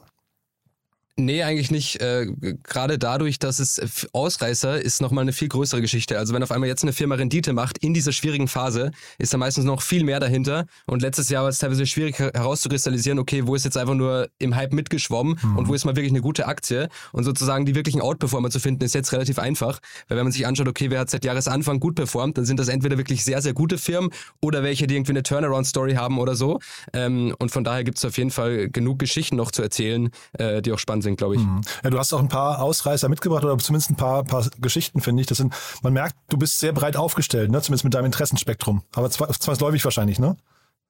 [1.17, 2.01] Nee, eigentlich nicht.
[2.01, 2.27] Äh,
[2.63, 6.17] Gerade dadurch, dass es Ausreißer ist nochmal eine viel größere Geschichte.
[6.19, 9.37] Also wenn auf einmal jetzt eine Firma Rendite macht in dieser schwierigen Phase, ist da
[9.37, 10.65] meistens noch viel mehr dahinter.
[10.87, 14.57] Und letztes Jahr war es teilweise schwierig herauszukristallisieren, okay, wo ist jetzt einfach nur im
[14.57, 15.57] Hype mitgeschwommen mhm.
[15.57, 16.89] und wo ist mal wirklich eine gute Aktie.
[17.13, 19.79] Und sozusagen die wirklichen Outperformer zu finden, ist jetzt relativ einfach.
[20.09, 22.67] Weil wenn man sich anschaut, okay, wer hat seit Jahresanfang gut performt, dann sind das
[22.67, 24.09] entweder wirklich sehr, sehr gute Firmen
[24.41, 26.59] oder welche, die irgendwie eine Turnaround-Story haben oder so.
[26.91, 30.61] Ähm, und von daher gibt es auf jeden Fall genug Geschichten noch zu erzählen, äh,
[30.61, 31.41] die auch spannend sind, glaube ich.
[31.41, 31.61] Mhm.
[31.83, 35.21] Ja, du hast auch ein paar Ausreißer mitgebracht oder zumindest ein paar, paar Geschichten, finde
[35.21, 35.27] ich.
[35.27, 37.61] Das sind, man merkt, du bist sehr breit aufgestellt, ne?
[37.61, 38.81] zumindest mit deinem Interessenspektrum.
[38.93, 40.35] Aber zwangsläufig wahrscheinlich, ne?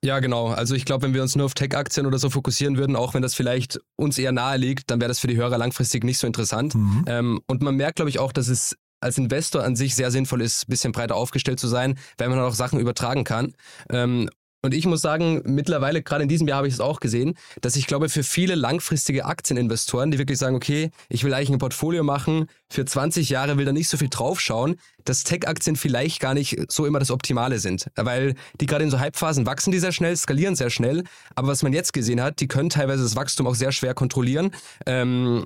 [0.03, 0.49] Ja, genau.
[0.49, 3.21] Also ich glaube, wenn wir uns nur auf Tech-Aktien oder so fokussieren würden, auch wenn
[3.21, 6.27] das vielleicht uns eher nahe liegt, dann wäre das für die Hörer langfristig nicht so
[6.27, 6.75] interessant.
[6.75, 7.05] Mhm.
[7.07, 10.41] Ähm, und man merkt, glaube ich, auch, dass es als Investor an sich sehr sinnvoll
[10.41, 13.53] ist, ein bisschen breiter aufgestellt zu sein, weil man auch Sachen übertragen kann.
[13.89, 14.29] Ähm,
[14.65, 17.75] und ich muss sagen, mittlerweile, gerade in diesem Jahr habe ich es auch gesehen, dass
[17.75, 22.03] ich glaube, für viele langfristige Aktieninvestoren, die wirklich sagen, okay, ich will eigentlich ein Portfolio
[22.03, 26.57] machen, für 20 Jahre will da nicht so viel draufschauen, dass Tech-Aktien vielleicht gar nicht
[26.71, 27.87] so immer das Optimale sind.
[27.95, 31.03] Weil die gerade in so Hypephasen wachsen die sehr schnell, skalieren sehr schnell.
[31.35, 34.51] Aber was man jetzt gesehen hat, die können teilweise das Wachstum auch sehr schwer kontrollieren.
[34.85, 35.45] Ähm,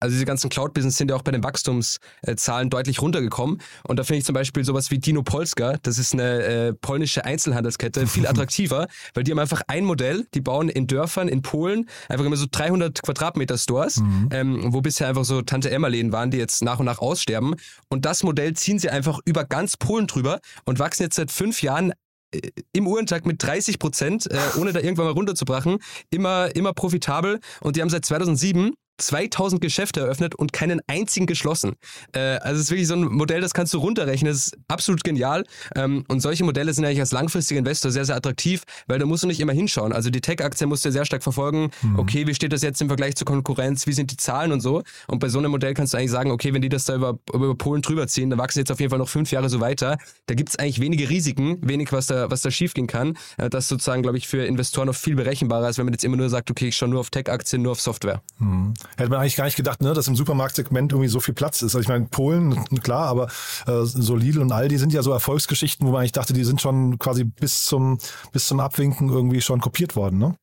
[0.00, 3.60] also diese ganzen Cloud-Business sind ja auch bei den Wachstumszahlen deutlich runtergekommen.
[3.84, 7.24] Und da finde ich zum Beispiel sowas wie Dino Polska, das ist eine äh, polnische
[7.24, 11.88] Einzelhandelskette, viel attraktiver, weil die haben einfach ein Modell, die bauen in Dörfern in Polen
[12.08, 14.28] einfach immer so 300 Quadratmeter Stores, mhm.
[14.32, 17.54] ähm, wo bisher einfach so Tante-Emma-Läden waren, die jetzt nach und nach aussterben.
[17.88, 21.62] Und das Modell ziehen sie einfach über ganz Polen drüber und wachsen jetzt seit fünf
[21.62, 21.92] Jahren
[22.32, 22.40] äh,
[22.72, 25.78] im Uhrentag mit 30 Prozent, äh, ohne da irgendwann mal runterzubrachen,
[26.10, 27.40] immer, immer profitabel.
[27.60, 31.74] Und die haben seit 2007 2000 Geschäfte eröffnet und keinen einzigen geschlossen.
[32.12, 35.04] Äh, also es ist wirklich so ein Modell, das kannst du runterrechnen, das ist absolut
[35.04, 35.44] genial.
[35.74, 39.22] Ähm, und solche Modelle sind eigentlich als langfristiger Investor sehr, sehr attraktiv, weil da musst
[39.22, 39.92] du nicht immer hinschauen.
[39.92, 41.70] Also die Tech-Aktie musst du sehr stark verfolgen.
[41.82, 41.98] Mhm.
[41.98, 43.86] Okay, wie steht das jetzt im Vergleich zur Konkurrenz?
[43.86, 44.82] Wie sind die Zahlen und so?
[45.06, 47.18] Und bei so einem Modell kannst du eigentlich sagen, okay, wenn die das da über,
[47.32, 49.98] über Polen drüber ziehen, dann wachsen jetzt auf jeden Fall noch fünf Jahre so weiter.
[50.26, 53.16] Da gibt es eigentlich wenige Risiken, wenig, was da, was da schief gehen kann.
[53.38, 56.04] Äh, das ist sozusagen, glaube ich, für Investoren noch viel berechenbarer, als wenn man jetzt
[56.04, 58.22] immer nur sagt, okay, ich schaue nur auf Tech-Aktien, nur auf Software.
[58.38, 58.74] Mhm.
[58.96, 61.74] Hätte man eigentlich gar nicht gedacht, ne, dass im Supermarktsegment irgendwie so viel Platz ist.
[61.74, 63.28] Also ich meine, Polen, klar, aber
[63.66, 66.60] äh, so Lidl und Aldi sind ja so Erfolgsgeschichten, wo man eigentlich dachte, die sind
[66.60, 67.98] schon quasi bis zum,
[68.32, 70.34] bis zum Abwinken irgendwie schon kopiert worden, ne?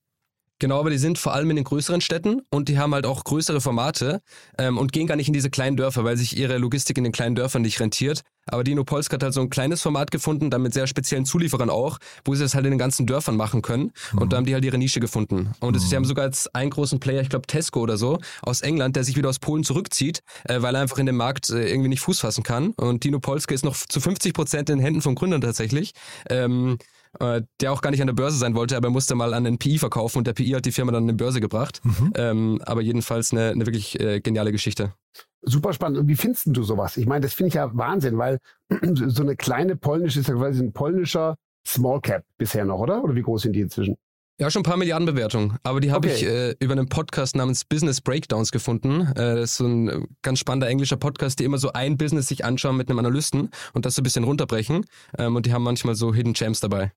[0.60, 3.24] Genau, aber die sind vor allem in den größeren Städten und die haben halt auch
[3.24, 4.22] größere Formate
[4.58, 7.14] ähm, und gehen gar nicht in diese kleinen Dörfer, weil sich ihre Logistik in den
[7.14, 8.22] kleinen Dörfern nicht rentiert.
[8.50, 11.70] Aber Dino Polsk hat halt so ein kleines Format gefunden, dann mit sehr speziellen Zulieferern
[11.70, 13.92] auch, wo sie das halt in den ganzen Dörfern machen können.
[14.14, 14.20] Mhm.
[14.20, 15.52] Und da haben die halt ihre Nische gefunden.
[15.60, 15.80] Und mhm.
[15.80, 19.04] sie haben sogar jetzt einen großen Player, ich glaube Tesco oder so, aus England, der
[19.04, 22.02] sich wieder aus Polen zurückzieht, äh, weil er einfach in dem Markt äh, irgendwie nicht
[22.02, 22.72] Fuß fassen kann.
[22.72, 25.92] Und Dino Polska ist noch zu 50 Prozent in den Händen von Gründern tatsächlich.
[26.30, 26.78] Ähm,
[27.20, 29.44] äh, der auch gar nicht an der Börse sein wollte, aber er musste mal an
[29.44, 31.82] den PI verkaufen und der PI hat die Firma dann an die Börse gebracht.
[31.84, 32.14] Mhm.
[32.16, 34.94] Ähm, aber jedenfalls eine, eine wirklich äh, geniale Geschichte.
[35.42, 36.00] Super spannend.
[36.00, 36.98] Und wie findest du sowas?
[36.98, 38.40] Ich meine, das finde ich ja Wahnsinn, weil
[38.94, 43.04] so eine kleine polnische ist ja quasi ein polnischer Small Cap bisher noch, oder?
[43.04, 43.98] Oder wie groß sind die inzwischen?
[44.40, 45.58] Ja, schon ein paar Milliarden Bewertungen.
[45.64, 46.16] Aber die habe okay.
[46.16, 49.08] ich äh, über einen Podcast namens Business Breakdowns gefunden.
[49.16, 52.46] Äh, das ist so ein ganz spannender englischer Podcast, die immer so ein Business sich
[52.46, 54.86] anschauen mit einem Analysten und das so ein bisschen runterbrechen.
[55.18, 56.92] Ähm, und die haben manchmal so Hidden Gems dabei.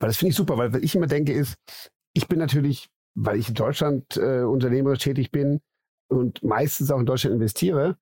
[0.00, 1.56] Weil das finde ich super, weil was ich immer denke ist,
[2.14, 5.60] ich bin natürlich, weil ich in Deutschland äh, unternehmerisch tätig bin
[6.08, 7.96] und meistens auch in Deutschland investiere,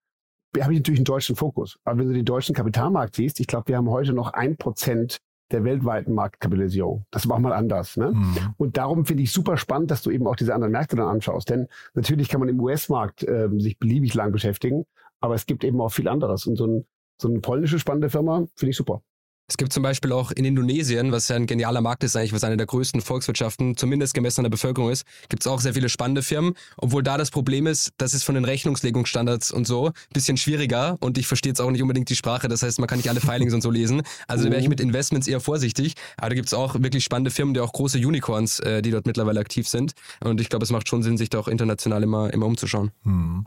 [0.62, 1.78] habe ich natürlich einen deutschen Fokus.
[1.84, 5.18] Aber wenn du den deutschen Kapitalmarkt siehst, ich glaube, wir haben heute noch ein Prozent
[5.52, 7.04] der weltweiten Marktkapitalisierung.
[7.10, 7.96] Das war auch mal anders.
[7.96, 8.12] Ne?
[8.12, 8.54] Mhm.
[8.56, 11.50] Und darum finde ich super spannend, dass du eben auch diese anderen Märkte dann anschaust.
[11.50, 14.86] Denn natürlich kann man im US-Markt äh, sich beliebig lang beschäftigen,
[15.20, 16.46] aber es gibt eben auch viel anderes.
[16.46, 16.86] Und so, ein,
[17.20, 19.02] so eine polnische spannende Firma finde ich super.
[19.48, 22.42] Es gibt zum Beispiel auch in Indonesien, was ja ein genialer Markt ist eigentlich, was
[22.42, 25.88] eine der größten Volkswirtschaften, zumindest gemessen an der Bevölkerung ist, gibt es auch sehr viele
[25.88, 26.54] spannende Firmen.
[26.76, 30.96] Obwohl da das Problem ist, das ist von den Rechnungslegungsstandards und so ein bisschen schwieriger
[30.98, 32.48] und ich verstehe jetzt auch nicht unbedingt die Sprache.
[32.48, 34.02] Das heißt, man kann nicht alle Filings und so lesen.
[34.26, 35.94] Also da wäre ich mit Investments eher vorsichtig.
[36.16, 39.06] Aber da gibt es auch wirklich spannende Firmen, die auch große Unicorns, äh, die dort
[39.06, 39.92] mittlerweile aktiv sind.
[40.24, 42.90] Und ich glaube, es macht schon Sinn, sich da auch international immer, immer umzuschauen.
[43.04, 43.44] Hm.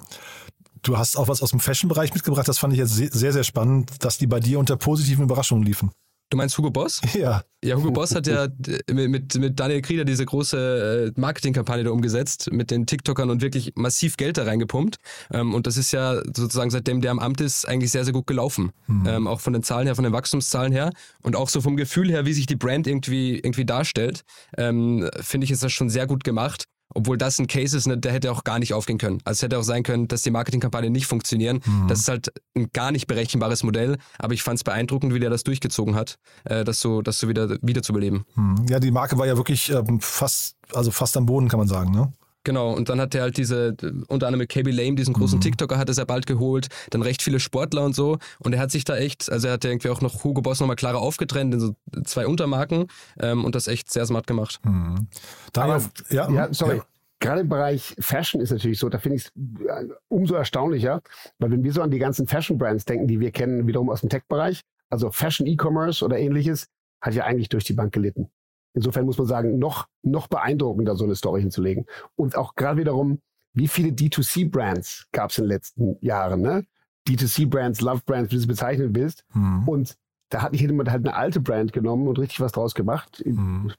[0.81, 2.47] Du hast auch was aus dem Fashion-Bereich mitgebracht.
[2.47, 5.91] Das fand ich jetzt sehr, sehr spannend, dass die bei dir unter positiven Überraschungen liefen.
[6.29, 7.01] Du meinst Hugo Boss?
[7.13, 7.43] Ja.
[7.61, 8.47] Ja, Hugo Boss hat ja
[8.89, 13.73] mit, mit Daniel Krieder diese große äh, Marketingkampagne da umgesetzt, mit den TikTokern und wirklich
[13.75, 14.95] massiv Geld da reingepumpt.
[15.33, 18.27] Ähm, und das ist ja sozusagen seitdem der am Amt ist, eigentlich sehr, sehr gut
[18.27, 18.71] gelaufen.
[19.05, 22.09] Ähm, auch von den Zahlen her, von den Wachstumszahlen her und auch so vom Gefühl
[22.09, 24.23] her, wie sich die Brand irgendwie, irgendwie darstellt,
[24.55, 26.63] ähm, finde ich, ist das schon sehr gut gemacht.
[26.93, 29.19] Obwohl das ein Case ist, ne, der hätte auch gar nicht aufgehen können.
[29.23, 31.61] Also es hätte auch sein können, dass die Marketingkampagnen nicht funktionieren.
[31.65, 31.87] Mhm.
[31.87, 33.97] Das ist halt ein gar nicht berechenbares Modell.
[34.17, 37.27] Aber ich fand es beeindruckend, wie der das durchgezogen hat, äh, das so, das so
[37.27, 38.25] wieder, wieder zu beleben.
[38.35, 38.65] Mhm.
[38.69, 41.91] Ja, die Marke war ja wirklich ähm, fast, also fast am Boden, kann man sagen,
[41.91, 42.11] ne?
[42.43, 43.75] Genau, und dann hat er halt diese,
[44.07, 45.41] unter anderem mit KB Lame, diesen großen mhm.
[45.41, 48.17] TikToker, hat er sehr bald geholt, dann recht viele Sportler und so.
[48.39, 50.59] Und er hat sich da echt, also er hat ja irgendwie auch noch Hugo Boss
[50.59, 51.75] nochmal klarer aufgetrennt in so
[52.05, 52.87] zwei Untermarken
[53.19, 54.59] ähm, und das echt sehr smart gemacht.
[54.63, 55.07] Mhm.
[55.55, 56.77] Aber, ja, ja, sorry.
[56.77, 56.85] Ja.
[57.21, 59.31] Gerade im Bereich Fashion ist natürlich so, da finde ich es
[59.67, 61.01] äh, umso erstaunlicher,
[61.39, 64.09] weil wenn wir so an die ganzen Fashion-Brands denken, die wir kennen, wiederum aus dem
[64.09, 66.67] Tech-Bereich, also Fashion E-Commerce oder ähnliches,
[67.01, 68.29] hat ja eigentlich durch die Bank gelitten.
[68.79, 71.85] Insofern muss man sagen, noch, noch beeindruckender so eine Story hinzulegen.
[72.15, 73.19] Und auch gerade wiederum,
[73.53, 76.65] wie viele D2C-Brands gab es in den letzten Jahren, ne?
[77.07, 79.25] D2C-Brands, Love-Brands, wie du es bezeichnen willst.
[79.33, 79.67] Mhm.
[79.67, 79.97] Und
[80.29, 83.21] da hat nicht jemand halt eine alte Brand genommen und richtig was draus gemacht.
[83.25, 83.73] Mhm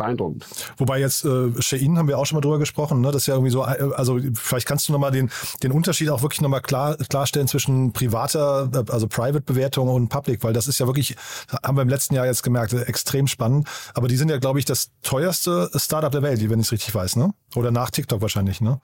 [0.00, 0.46] beeindruckend.
[0.78, 3.12] Wobei jetzt äh, Shein haben wir auch schon mal drüber gesprochen, ne?
[3.12, 5.30] Das ist ja irgendwie so, äh, also vielleicht kannst du nochmal den,
[5.62, 10.52] den Unterschied auch wirklich nochmal klar, klarstellen zwischen privater, äh, also Private-Bewertung und Public, weil
[10.52, 11.16] das ist ja wirklich,
[11.62, 13.68] haben wir im letzten Jahr jetzt gemerkt, extrem spannend.
[13.94, 16.94] Aber die sind ja, glaube ich, das teuerste Startup der Welt, wenn ich es richtig
[16.94, 17.32] weiß, ne?
[17.54, 18.80] Oder nach TikTok wahrscheinlich, ne?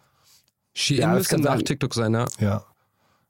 [0.75, 2.27] Shein ja, müsste nach TikTok sein, ja.
[2.39, 2.65] Ja.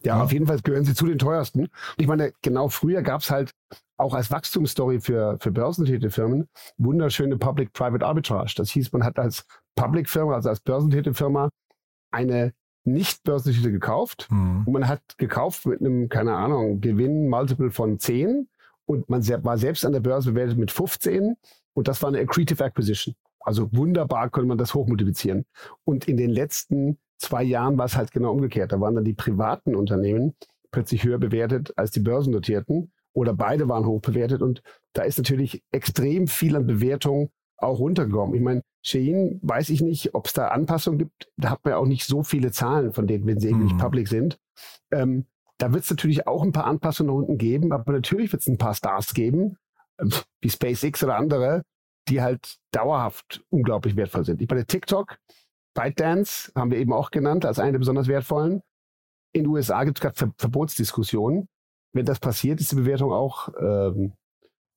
[0.05, 1.69] Ja, auf jeden Fall gehören sie zu den teuersten.
[1.97, 3.53] Ich meine, genau früher gab es halt
[3.97, 8.55] auch als Wachstumsstory für, für börsentätige Firmen wunderschöne Public-Private Arbitrage.
[8.57, 11.51] Das hieß, man hat als Public-Firma, also als börsentätige Firma,
[12.11, 12.53] eine
[12.85, 14.63] nicht börsentätige gekauft mhm.
[14.67, 18.49] und man hat gekauft mit einem, keine Ahnung, Gewinn-Multiple von 10
[18.85, 21.37] und man war selbst an der Börse bewertet mit 15
[21.75, 23.15] und das war eine Accretive Acquisition.
[23.41, 25.45] Also wunderbar konnte man das hochmultiplizieren.
[25.85, 28.73] Und in den letzten zwei Jahren war es halt genau umgekehrt.
[28.73, 30.35] Da waren dann die privaten Unternehmen
[30.71, 35.63] plötzlich höher bewertet als die börsennotierten oder beide waren hoch bewertet und da ist natürlich
[35.71, 38.35] extrem viel an Bewertung auch runtergekommen.
[38.35, 41.29] Ich meine, Shein weiß ich nicht, ob es da Anpassungen gibt.
[41.37, 43.79] Da hat man ja auch nicht so viele Zahlen von denen, wenn sie mhm.
[43.79, 44.39] public sind.
[44.91, 45.27] Ähm,
[45.59, 48.49] da wird es natürlich auch ein paar Anpassungen nach unten geben, aber natürlich wird es
[48.49, 49.57] ein paar Stars geben,
[49.97, 50.07] äh,
[50.41, 51.63] wie SpaceX oder andere,
[52.09, 54.43] die halt dauerhaft unglaublich wertvoll sind.
[54.43, 55.17] Ich meine, TikTok,
[55.77, 58.63] ByteDance haben wir eben auch genannt als eine der besonders wertvollen.
[59.33, 61.49] In den USA gibt es gerade Ver Verbotsdiskussionen
[61.97, 64.13] wenn das passiert, ist die Bewertung auch ähm,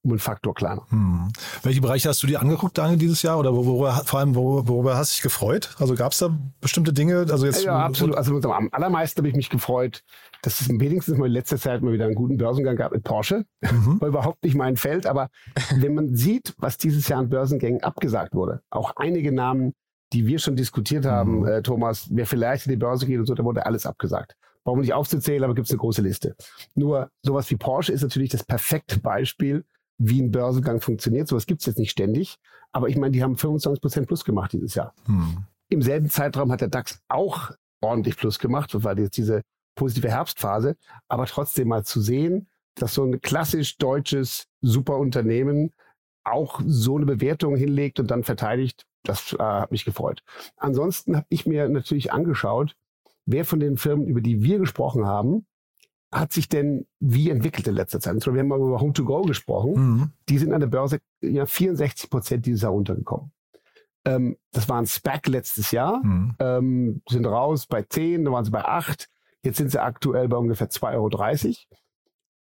[0.02, 0.86] um einen Faktor kleiner.
[0.90, 1.28] Hm.
[1.62, 3.38] Welche Bereiche hast du dir angeguckt, Daniel, dieses Jahr?
[3.38, 5.76] Oder worüber, vor allem, worüber, hast du dich gefreut?
[5.78, 7.28] Also gab es da bestimmte Dinge?
[7.30, 8.16] Also jetzt, ja, absolut.
[8.16, 10.04] Also am allermeisten habe ich mich gefreut,
[10.42, 13.44] dass es wenigstens mal in letzter Zeit mal wieder einen guten Börsengang gab mit Porsche.
[13.60, 14.00] Mhm.
[14.00, 15.06] War überhaupt nicht mein Feld.
[15.06, 15.28] Aber
[15.76, 19.74] wenn man sieht, was dieses Jahr an Börsengängen abgesagt wurde, auch einige Namen,
[20.14, 21.48] die wir schon diskutiert haben, mhm.
[21.48, 24.80] äh, Thomas, wer vielleicht in die Börse geht und so, da wurde alles abgesagt brauchen
[24.80, 26.36] wir nicht aufzuzählen, aber gibt es eine große Liste.
[26.76, 29.66] Nur sowas wie Porsche ist natürlich das perfekte Beispiel,
[29.98, 31.28] wie ein Börsengang funktioniert.
[31.28, 32.38] Sowas gibt es jetzt nicht ständig.
[32.72, 34.94] Aber ich meine, die haben 25 Prozent plus gemacht dieses Jahr.
[35.06, 35.46] Hm.
[35.70, 38.74] Im selben Zeitraum hat der DAX auch ordentlich plus gemacht.
[38.74, 39.42] Das war jetzt diese
[39.76, 40.76] positive Herbstphase.
[41.08, 45.74] Aber trotzdem mal zu sehen, dass so ein klassisch deutsches Superunternehmen
[46.24, 50.24] auch so eine Bewertung hinlegt und dann verteidigt, das äh, hat mich gefreut.
[50.58, 52.76] Ansonsten habe ich mir natürlich angeschaut,
[53.26, 55.46] wer von den Firmen, über die wir gesprochen haben,
[56.12, 58.16] hat sich denn wie entwickelt in letzter Zeit?
[58.26, 59.74] Wir haben mal über Home2Go gesprochen.
[59.74, 60.12] Mhm.
[60.28, 63.32] Die sind an der Börse ja 64 Prozent dieses Jahr runtergekommen.
[64.06, 66.36] Ähm, das war ein SPAC letztes Jahr, mhm.
[66.40, 69.08] ähm, sind raus bei 10, dann waren sie bei 8.
[69.44, 71.56] Jetzt sind sie aktuell bei ungefähr 2,30 Euro.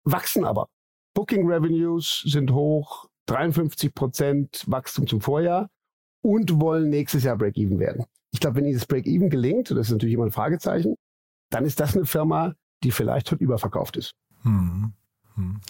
[0.04, 0.68] Wachsen aber.
[1.14, 5.68] Booking Revenues sind hoch, 53 Prozent Wachstum zum Vorjahr
[6.22, 8.04] und wollen nächstes Jahr Break-Even werden.
[8.32, 10.96] Ich glaube, wenn dieses Break-Even gelingt, das ist natürlich immer ein Fragezeichen,
[11.50, 14.14] dann ist das eine Firma, die vielleicht schon überverkauft ist.
[14.42, 14.92] Hm.
[15.34, 15.60] hm.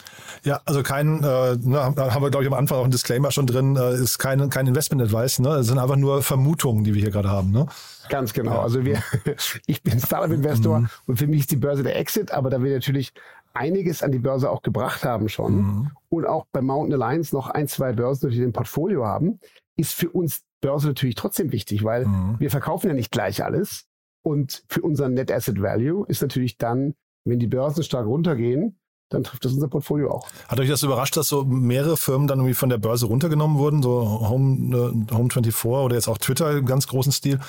[0.44, 3.46] Ja, also kein, äh, ne, haben wir, glaube ich, am Anfang auch ein Disclaimer schon
[3.46, 5.56] drin, äh, ist kein, kein Investment-Advice, ne?
[5.56, 7.66] Es sind einfach nur Vermutungen, die wir hier gerade haben, ne?
[8.08, 8.54] Ganz genau.
[8.54, 8.62] Ja.
[8.62, 9.02] Also wir,
[9.66, 10.88] ich bin Startup-Investor mhm.
[11.06, 13.12] und für mich ist die Börse der Exit, aber da wir natürlich
[13.52, 15.90] einiges an die Börse auch gebracht haben schon mhm.
[16.08, 19.40] und auch bei Mountain Alliance noch ein, zwei Börsen, die im Portfolio haben,
[19.76, 22.36] ist für uns Börse natürlich trotzdem wichtig, weil mhm.
[22.38, 23.86] wir verkaufen ja nicht gleich alles.
[24.22, 28.78] Und für unseren Net Asset Value ist natürlich dann, wenn die Börsen stark runtergehen,
[29.10, 30.28] dann trifft das unser Portfolio auch.
[30.48, 33.82] Hat euch das überrascht, dass so mehrere Firmen dann irgendwie von der Börse runtergenommen wurden,
[33.82, 37.40] so Home, äh, Home 24 oder jetzt auch Twitter im ganz großen Stil?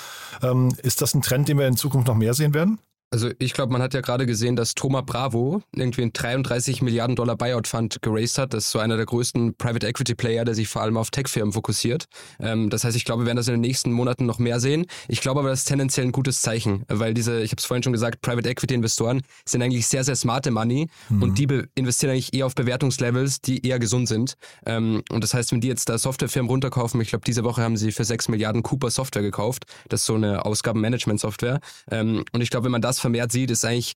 [0.42, 2.78] Ähm, ist das ein Trend, den wir in Zukunft noch mehr sehen werden?
[3.12, 7.14] Also ich glaube, man hat ja gerade gesehen, dass Thoma Bravo irgendwie einen 33 Milliarden
[7.14, 8.54] Dollar Buyout Fund geraced hat.
[8.54, 11.52] Das ist so einer der größten Private Equity Player, der sich vor allem auf Tech-Firmen
[11.52, 12.06] fokussiert.
[12.40, 14.86] Ähm, das heißt, ich glaube, wir werden das in den nächsten Monaten noch mehr sehen.
[15.08, 17.82] Ich glaube aber, das ist tendenziell ein gutes Zeichen, weil diese, ich habe es vorhin
[17.82, 21.22] schon gesagt, Private Equity Investoren sind eigentlich sehr, sehr smarte Money mhm.
[21.22, 24.36] und die investieren eigentlich eher auf Bewertungslevels, die eher gesund sind.
[24.64, 27.76] Ähm, und das heißt, wenn die jetzt da Softwarefirmen runterkaufen, ich glaube, diese Woche haben
[27.76, 29.64] sie für 6 Milliarden Cooper Software gekauft.
[29.90, 31.60] Das ist so eine Ausgabenmanagement-Software.
[31.90, 33.94] Ähm, und ich glaube, wenn man das vermehrt sieht, ist eigentlich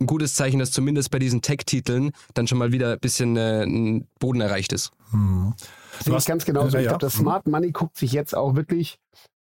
[0.00, 3.64] ein gutes Zeichen, dass zumindest bei diesen Tech-Titeln dann schon mal wieder ein bisschen äh,
[3.64, 4.92] ein Boden erreicht ist.
[5.10, 5.54] Hm.
[6.00, 6.78] Sehe ich ganz genau so.
[6.78, 8.98] Ich glaube, das Smart Money guckt sich jetzt auch wirklich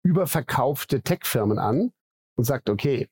[0.03, 1.93] überverkaufte Tech-Firmen an
[2.37, 3.09] und sagt, okay,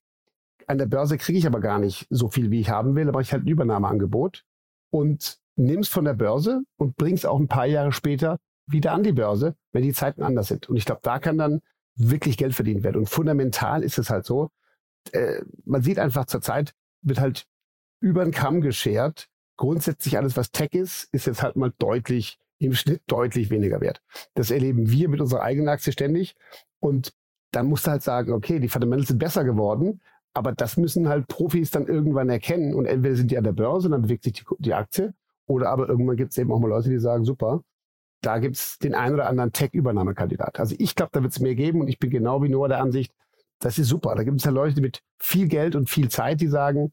[0.66, 3.20] an der Börse kriege ich aber gar nicht so viel, wie ich haben will, aber
[3.20, 4.44] ich halt ein Übernahmeangebot
[4.90, 8.92] und nimm es von der Börse und bring es auch ein paar Jahre später wieder
[8.92, 10.68] an die Börse, wenn die Zeiten anders sind.
[10.68, 11.61] Und ich glaube, da kann dann
[11.96, 12.98] wirklich Geld verdient werden.
[12.98, 14.50] Und fundamental ist es halt so,
[15.14, 17.46] äh, man sieht einfach zurzeit, wird halt
[18.01, 19.29] über den Kamm geschert.
[19.57, 24.03] Grundsätzlich alles, was Tech ist, ist jetzt halt mal deutlich, im Schnitt deutlich weniger wert.
[24.35, 26.37] Das erleben wir mit unserer eigenen Aktie ständig.
[26.79, 27.12] Und
[27.53, 30.01] dann musst du halt sagen, okay, die Fundamentals sind besser geworden,
[30.35, 32.75] aber das müssen halt Profis dann irgendwann erkennen.
[32.75, 35.14] Und entweder sind die an der Börse, dann bewegt sich die, die Aktie,
[35.46, 37.62] oder aber irgendwann gibt es eben auch mal Leute, die sagen, super,
[38.23, 40.61] da gibt es den einen oder anderen Tech-Übernahmekandidat.
[40.61, 42.81] Also ich glaube, da wird es mehr geben und ich bin genau wie Noah der
[42.81, 43.12] Ansicht,
[43.61, 44.14] das ist super.
[44.14, 46.92] Da gibt es ja Leute mit viel Geld und viel Zeit, die sagen,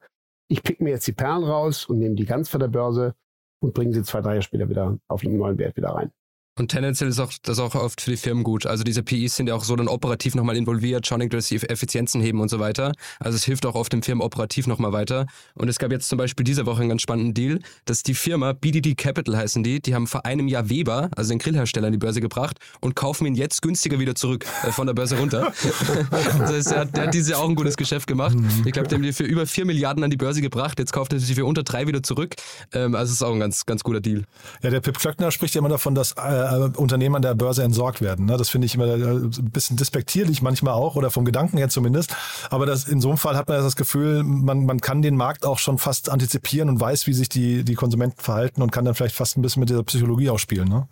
[0.49, 3.15] ich pick mir jetzt die Perlen raus und nehme die ganz von der Börse
[3.59, 6.11] und bringe sie zwei, drei Jahre später wieder auf einen neuen Wert wieder rein.
[6.57, 8.65] Und tendenziell ist auch das auch oft für die Firmen gut.
[8.65, 12.41] Also diese PIs sind ja auch so dann operativ nochmal involviert, schauen, sie Effizienzen heben
[12.41, 12.93] und so weiter.
[13.19, 15.27] Also es hilft auch oft den Firmen operativ nochmal weiter.
[15.55, 18.53] Und es gab jetzt zum Beispiel diese Woche einen ganz spannenden Deal, dass die Firma
[18.53, 21.99] BDD Capital heißen die, die haben vor einem Jahr Weber, also den Grillhersteller, in die
[21.99, 25.53] Börse gebracht und kaufen ihn jetzt günstiger wieder zurück äh, von der Börse runter.
[26.67, 28.35] heißt, der hat, der hat dieses Jahr auch ein gutes Geschäft gemacht.
[28.65, 30.79] Ich glaube, die haben die für über 4 Milliarden an die Börse gebracht.
[30.79, 32.35] Jetzt kauft er sie für unter drei wieder zurück.
[32.73, 34.23] Ähm, also es ist auch ein ganz, ganz guter Deal.
[34.61, 37.63] Ja, der Pip Klöckner spricht ja immer davon, dass äh, äh, Unternehmen an der Börse
[37.63, 38.25] entsorgt werden.
[38.25, 38.37] Ne?
[38.37, 42.15] Das finde ich immer äh, ein bisschen despektierlich manchmal auch oder vom Gedanken her zumindest.
[42.49, 45.45] Aber das, in so einem Fall hat man das Gefühl, man, man kann den Markt
[45.45, 48.95] auch schon fast antizipieren und weiß, wie sich die, die Konsumenten verhalten und kann dann
[48.95, 50.67] vielleicht fast ein bisschen mit dieser Psychologie auch spielen.
[50.67, 50.87] Ne?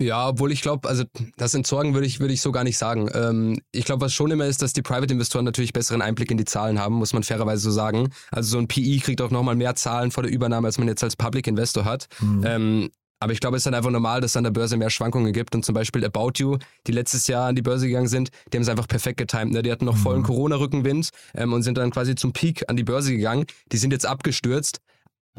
[0.00, 1.04] Ja, obwohl ich glaube, also
[1.36, 3.10] das Entsorgen würde ich, würde ich so gar nicht sagen.
[3.14, 6.44] Ähm, ich glaube, was schon immer ist, dass die Private-Investoren natürlich besseren Einblick in die
[6.44, 8.10] Zahlen haben, muss man fairerweise so sagen.
[8.30, 11.02] Also so ein PI kriegt auch nochmal mehr Zahlen vor der Übernahme, als man jetzt
[11.02, 12.06] als Public Investor hat.
[12.20, 12.44] Mhm.
[12.46, 14.90] Ähm, aber ich glaube, es ist dann einfach normal, dass es an der Börse mehr
[14.90, 15.54] Schwankungen gibt.
[15.54, 18.62] Und zum Beispiel About You, die letztes Jahr an die Börse gegangen sind, die haben
[18.62, 19.52] es einfach perfekt getimt.
[19.52, 19.62] Ne?
[19.62, 20.00] Die hatten noch mhm.
[20.00, 23.46] vollen Corona-Rückenwind ähm, und sind dann quasi zum Peak an die Börse gegangen.
[23.72, 24.78] Die sind jetzt abgestürzt.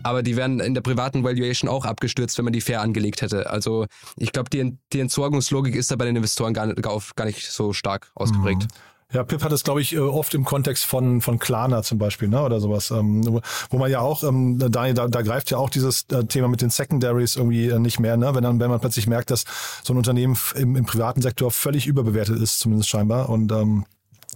[0.02, 3.50] Aber die wären in der privaten Valuation auch abgestürzt, wenn man die fair angelegt hätte.
[3.50, 7.74] Also ich glaube, die, die Entsorgungslogik ist da bei den Investoren gar, gar nicht so
[7.74, 8.64] stark ausgeprägt.
[8.64, 8.68] Mhm.
[9.12, 12.28] Ja, Pip hat es, glaube ich, äh, oft im Kontext von, von Klarna zum Beispiel,
[12.28, 13.42] ne, oder sowas, ähm,
[13.72, 16.62] wo man ja auch, ähm, Daniel, da, da greift ja auch dieses äh, Thema mit
[16.62, 19.46] den Secondaries irgendwie äh, nicht mehr, ne, wenn dann, wenn man plötzlich merkt, dass
[19.84, 23.30] so ein Unternehmen im, im privaten Sektor völlig überbewertet ist, zumindest scheinbar.
[23.30, 23.86] Und ähm,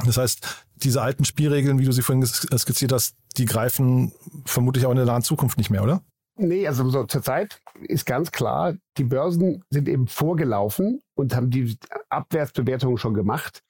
[0.06, 4.12] das heißt, diese alten Spielregeln, wie du sie vorhin skizziert hast, die greifen
[4.46, 6.02] vermutlich auch in der nahen Zukunft nicht mehr, oder?
[6.36, 11.78] Nee, also so zurzeit ist ganz klar, die Börsen sind eben vorgelaufen und haben die
[12.10, 13.62] Abwärtsbewertungen schon gemacht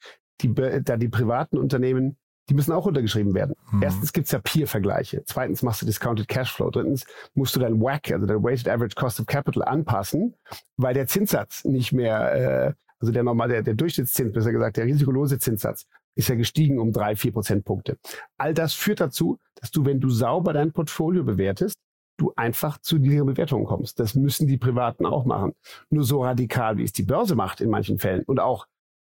[0.42, 2.18] die, da die privaten Unternehmen,
[2.50, 3.56] die müssen auch untergeschrieben werden.
[3.72, 3.84] Mhm.
[3.84, 5.24] Erstens gibt's ja Peer-Vergleiche.
[5.26, 6.70] Zweitens machst du Discounted Cashflow.
[6.72, 10.36] Drittens musst du dein WACC, also der Weighted Average Cost of Capital, anpassen,
[10.76, 14.86] weil der Zinssatz nicht mehr, äh, also der normal, der, der Durchschnittszins, besser gesagt, der
[14.86, 17.98] risikolose Zinssatz, ist ja gestiegen um drei, vier Prozentpunkte.
[18.38, 21.76] All das führt dazu, dass du, wenn du sauber dein Portfolio bewertest,
[22.18, 24.00] du einfach zu niedrigen Bewertungen kommst.
[24.00, 25.54] Das müssen die Privaten auch machen.
[25.90, 28.68] Nur so radikal, wie es die Börse macht in manchen Fällen und auch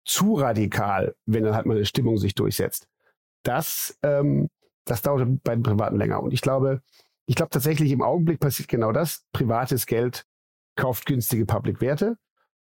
[0.09, 2.88] zu radikal, wenn dann halt mal eine Stimmung sich durchsetzt.
[3.42, 4.49] Das, ähm,
[4.85, 6.23] das dauert bei den Privaten länger.
[6.23, 6.83] Und ich glaube,
[7.27, 9.27] ich glaube tatsächlich im Augenblick passiert genau das.
[9.33, 10.25] Privates Geld
[10.77, 12.16] kauft günstige Public-Werte.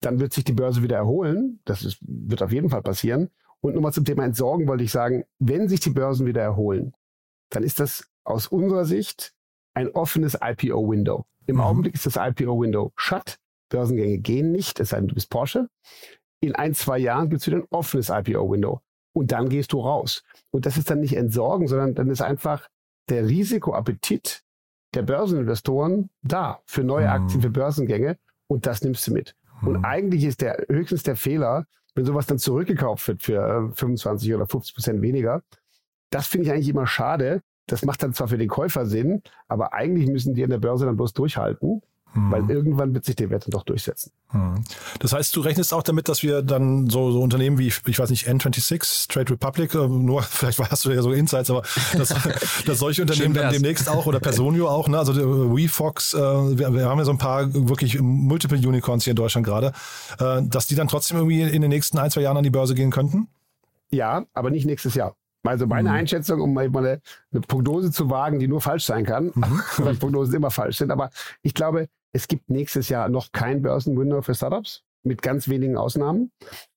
[0.01, 1.61] Dann wird sich die Börse wieder erholen.
[1.65, 3.31] Das ist, wird auf jeden Fall passieren.
[3.61, 6.93] Und nochmal zum Thema Entsorgen wollte ich sagen, wenn sich die Börsen wieder erholen,
[7.49, 9.33] dann ist das aus unserer Sicht
[9.75, 11.25] ein offenes IPO-Window.
[11.47, 11.63] Im mhm.
[11.63, 13.39] Augenblick ist das IPO-Window shut.
[13.71, 15.69] Börsengänge gehen nicht, es sei denn, du bist Porsche
[16.43, 18.81] in ein, zwei Jahren gibt es wieder ein offenes IPO-Window.
[19.15, 20.25] Und dann gehst du raus.
[20.51, 22.69] Und das ist dann nicht Entsorgen, sondern dann ist einfach
[23.09, 24.43] der Risikoappetit
[24.95, 27.11] der Börseninvestoren da für neue mhm.
[27.11, 28.19] Aktien, für Börsengänge.
[28.49, 29.37] Und das nimmst du mit.
[29.61, 29.69] Mhm.
[29.69, 34.35] Und eigentlich ist der höchstens der Fehler, wenn sowas dann zurückgekauft wird für 25 äh,
[34.35, 35.43] oder 50 Prozent weniger.
[36.11, 37.43] Das finde ich eigentlich immer schade.
[37.67, 40.87] Das macht dann zwar für den Käufer Sinn, aber eigentlich müssen die an der Börse
[40.87, 41.83] dann bloß durchhalten
[42.15, 42.31] Hm.
[42.31, 44.13] Weil irgendwann wird sich der Wert dann doch durchsetzen.
[44.29, 44.63] Hm.
[44.99, 48.11] Das heißt, du rechnest auch damit, dass wir dann so, so Unternehmen wie, ich weiß
[48.11, 51.63] nicht, N26, Trade Republic, äh, nur vielleicht hast du ja so Insights, aber
[51.97, 52.15] dass,
[52.67, 54.99] dass solche Unternehmen dann demnächst auch oder Personio auch, ne?
[54.99, 59.13] also äh, WeFox, äh, wir, wir haben ja so ein paar wirklich Multiple Unicorns hier
[59.13, 59.73] in Deutschland gerade,
[60.19, 62.75] äh, dass die dann trotzdem irgendwie in den nächsten ein, zwei Jahren an die Börse
[62.75, 63.29] gehen könnten?
[63.91, 65.15] Ja, aber nicht nächstes Jahr.
[65.45, 65.97] Also meine mhm.
[65.97, 67.01] Einschätzung, um mal eine,
[67.33, 69.63] eine, Prognose zu wagen, die nur falsch sein kann, mhm.
[69.79, 70.91] weil Prognosen immer falsch sind.
[70.91, 71.11] Aber
[71.43, 76.31] ich glaube, es gibt nächstes Jahr noch kein Börsenwinner für Startups, mit ganz wenigen Ausnahmen.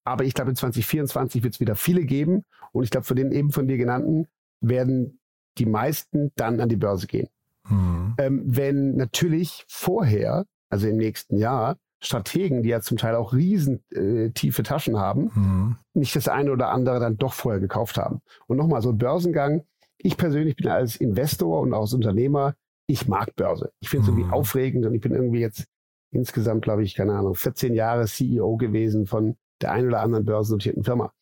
[0.03, 2.43] Aber ich glaube, in 2024 wird es wieder viele geben.
[2.71, 4.27] Und ich glaube, für den eben von dir genannten
[4.61, 5.19] werden
[5.57, 7.27] die meisten dann an die Börse gehen.
[7.69, 8.15] Mhm.
[8.17, 13.83] Ähm, wenn natürlich vorher, also im nächsten Jahr, Strategen, die ja zum Teil auch riesen
[13.91, 15.75] äh, tiefe Taschen haben, mhm.
[15.93, 18.21] nicht das eine oder andere dann doch vorher gekauft haben.
[18.47, 19.63] Und nochmal, so ein Börsengang,
[19.97, 22.53] ich persönlich bin als Investor und auch als Unternehmer,
[22.87, 23.71] ich mag Börse.
[23.79, 24.19] Ich finde es mhm.
[24.19, 25.65] irgendwie aufregend und ich bin irgendwie jetzt
[26.11, 30.83] insgesamt, glaube ich, keine Ahnung, 14 Jahre CEO gewesen von der einen oder anderen börsennotierten
[30.83, 31.13] Firma.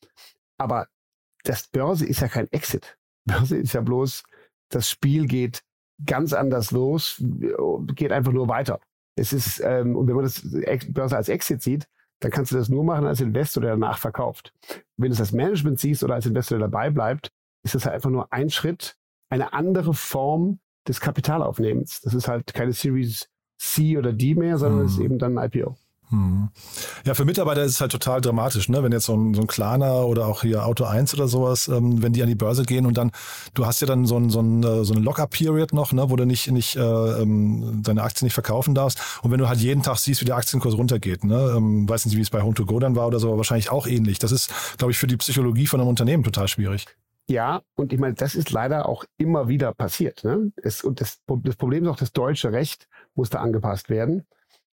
[0.58, 0.88] Aber
[1.44, 2.98] das Börse ist ja kein Exit.
[3.26, 4.24] Börse ist ja bloß,
[4.70, 5.64] das Spiel geht
[6.06, 7.24] ganz anders los,
[7.96, 8.80] geht einfach nur weiter.
[9.16, 10.42] Es ist, ähm, und wenn man das
[10.90, 11.88] Börse als Exit sieht,
[12.20, 14.54] dann kannst du das nur machen als Investor, der danach verkauft.
[14.98, 17.32] Wenn du es als Management siehst oder als Investor, der dabei bleibt,
[17.64, 18.98] ist das halt einfach nur ein Schritt,
[19.30, 22.02] eine andere Form des Kapitalaufnehmens.
[22.02, 25.50] Das ist halt keine Series C oder D mehr, sondern es ist eben dann ein
[25.52, 25.76] IPO.
[26.14, 26.50] Hm.
[27.06, 28.84] Ja, für Mitarbeiter ist es halt total dramatisch, ne?
[28.84, 32.04] Wenn jetzt so ein, so ein Klarner oder auch hier Auto 1 oder sowas, ähm,
[32.04, 33.12] wenn die an die Börse gehen und dann,
[33.56, 36.12] du hast ja dann so, ein, so, ein, äh, so eine Lock-up-Period noch, ne?
[36.12, 39.00] wo du nicht, nicht äh, ähm, deine Aktien nicht verkaufen darfst.
[39.24, 41.54] Und wenn du halt jeden Tag siehst, wie der Aktienkurs runtergeht, ne?
[41.58, 43.72] Ähm, weiß nicht, wie es bei Home to Go dann war oder so, aber wahrscheinlich
[43.72, 44.20] auch ähnlich.
[44.20, 46.86] Das ist, glaube ich, für die Psychologie von einem Unternehmen total schwierig.
[47.30, 50.24] Ja, und ich meine, das ist leider auch immer wieder passiert.
[50.24, 50.52] Ne?
[50.58, 54.28] Es, und das, das Problem ist auch, das deutsche Recht muss da angepasst werden,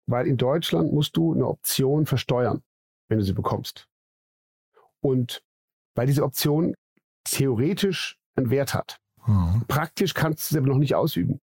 [0.07, 2.63] weil in Deutschland musst du eine Option versteuern,
[3.09, 3.87] wenn du sie bekommst.
[5.01, 5.43] Und
[5.95, 6.75] weil diese Option
[7.25, 8.99] theoretisch einen Wert hat.
[9.27, 9.65] Mhm.
[9.69, 11.41] Praktisch kannst du sie aber noch nicht ausüben.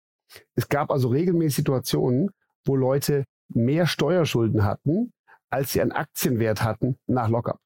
[0.55, 2.31] Es gab also regelmäßig Situationen,
[2.65, 5.13] wo Leute mehr Steuerschulden hatten,
[5.49, 7.59] als sie einen Aktienwert hatten nach Lockup.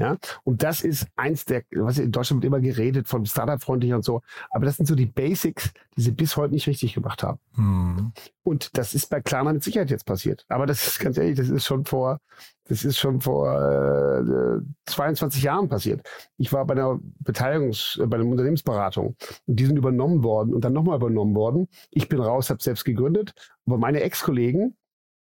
[0.00, 4.02] Ja, und das ist eins der, was in Deutschland wird immer geredet von Startup-freundlich und
[4.02, 4.22] so.
[4.48, 7.38] Aber das sind so die Basics, die sie bis heute nicht richtig gemacht haben.
[7.54, 8.12] Hm.
[8.42, 10.46] Und das ist bei Klarna mit Sicherheit jetzt passiert.
[10.48, 12.18] Aber das ist ganz ehrlich, das ist schon vor,
[12.64, 16.08] das ist schon vor äh, 22 Jahren passiert.
[16.38, 20.72] Ich war bei einer Beteiligungs-, bei einer Unternehmensberatung und die sind übernommen worden und dann
[20.72, 21.68] nochmal übernommen worden.
[21.90, 23.34] Ich bin raus, habe selbst gegründet.
[23.66, 24.78] Aber meine Ex-Kollegen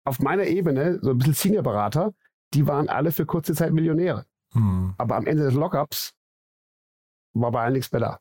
[0.04, 2.12] auf meiner Ebene, so ein bisschen Senior-Berater,
[2.52, 4.26] die waren alle für kurze Zeit Millionäre.
[4.54, 4.94] Mhm.
[4.98, 6.12] Aber am Ende des Lockups
[7.34, 8.20] war bei allen nichts mehr da.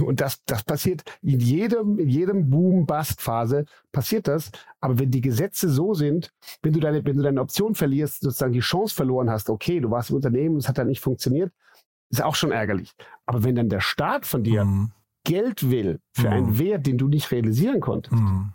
[0.00, 4.50] Und das, das passiert in jedem, in jedem Boom-Bust-Phase passiert das.
[4.80, 6.30] Aber wenn die Gesetze so sind,
[6.62, 9.90] wenn du deine, wenn du deine Option verlierst, sozusagen die Chance verloren hast, okay, du
[9.90, 11.52] warst im Unternehmen, es hat dann nicht funktioniert,
[12.10, 12.94] ist auch schon ärgerlich.
[13.26, 14.92] Aber wenn dann der Staat von dir mhm.
[15.24, 16.32] Geld will für mhm.
[16.32, 18.54] einen Wert, den du nicht realisieren konntest, mhm.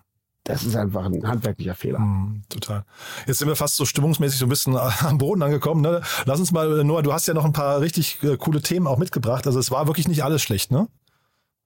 [0.50, 2.00] Das ist einfach ein handwerklicher Fehler.
[2.00, 2.84] Mm, total.
[3.28, 5.82] Jetzt sind wir fast so stimmungsmäßig so ein bisschen am Boden angekommen.
[5.82, 6.02] Ne?
[6.26, 8.98] Lass uns mal, Noah, du hast ja noch ein paar richtig äh, coole Themen auch
[8.98, 9.46] mitgebracht.
[9.46, 10.88] Also es war wirklich nicht alles schlecht, ne?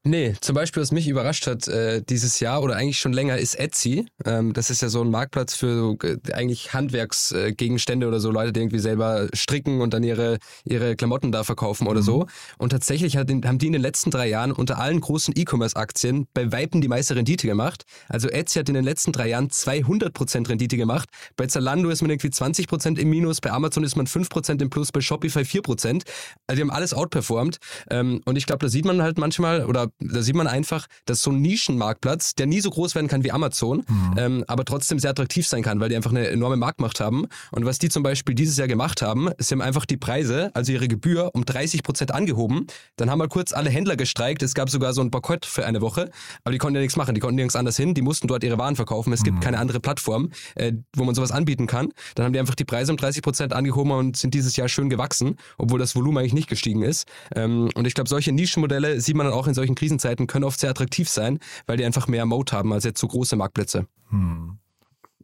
[0.06, 3.56] Nee, zum Beispiel, was mich überrascht hat äh, dieses Jahr oder eigentlich schon länger, ist
[3.56, 4.06] Etsy.
[4.26, 8.30] Ähm, das ist ja so ein Marktplatz für so, äh, eigentlich Handwerksgegenstände äh, oder so
[8.30, 12.06] Leute, die irgendwie selber stricken und dann ihre, ihre Klamotten da verkaufen oder mhm.
[12.06, 12.26] so.
[12.58, 16.52] Und tatsächlich hat, haben die in den letzten drei Jahren unter allen großen E-Commerce-Aktien bei
[16.52, 17.84] Weitem die meiste Rendite gemacht.
[18.10, 21.08] Also Etsy hat in den letzten drei Jahren 200% Rendite gemacht.
[21.38, 24.92] Bei Zalando ist man irgendwie 20% im Minus, bei Amazon ist man 5% im Plus,
[24.92, 25.88] bei Shopify 4%.
[25.88, 27.56] Also die haben alles outperformed.
[27.90, 31.22] Ähm, und ich glaube, da sieht man halt manchmal oder da sieht man einfach, dass
[31.22, 34.16] so ein Nischenmarktplatz, der nie so groß werden kann wie Amazon, mhm.
[34.18, 37.26] ähm, aber trotzdem sehr attraktiv sein kann, weil die einfach eine enorme Marktmacht haben.
[37.52, 40.72] Und was die zum Beispiel dieses Jahr gemacht haben, sie haben einfach die Preise, also
[40.72, 42.68] ihre Gebühr, um 30 Prozent angehoben.
[42.96, 44.44] Dann haben mal kurz alle Händler gestreikt.
[44.44, 46.10] Es gab sogar so ein Boykott für eine Woche,
[46.44, 47.16] aber die konnten ja nichts machen.
[47.16, 47.94] Die konnten nirgends anders hin.
[47.94, 49.14] Die mussten dort ihre Waren verkaufen.
[49.14, 49.26] Es mhm.
[49.26, 51.90] gibt keine andere Plattform, äh, wo man sowas anbieten kann.
[52.16, 54.90] Dann haben die einfach die Preise um 30 Prozent angehoben und sind dieses Jahr schön
[54.90, 57.08] gewachsen, obwohl das Volumen eigentlich nicht gestiegen ist.
[57.36, 60.62] Ähm, und ich glaube, solche Nischenmodelle sieht man dann auch in solchen Krisenzeiten, können oft
[60.62, 63.86] sehr attraktiv sein, weil die einfach mehr Mode haben als jetzt so große Marktplätze.
[64.10, 64.58] Hm.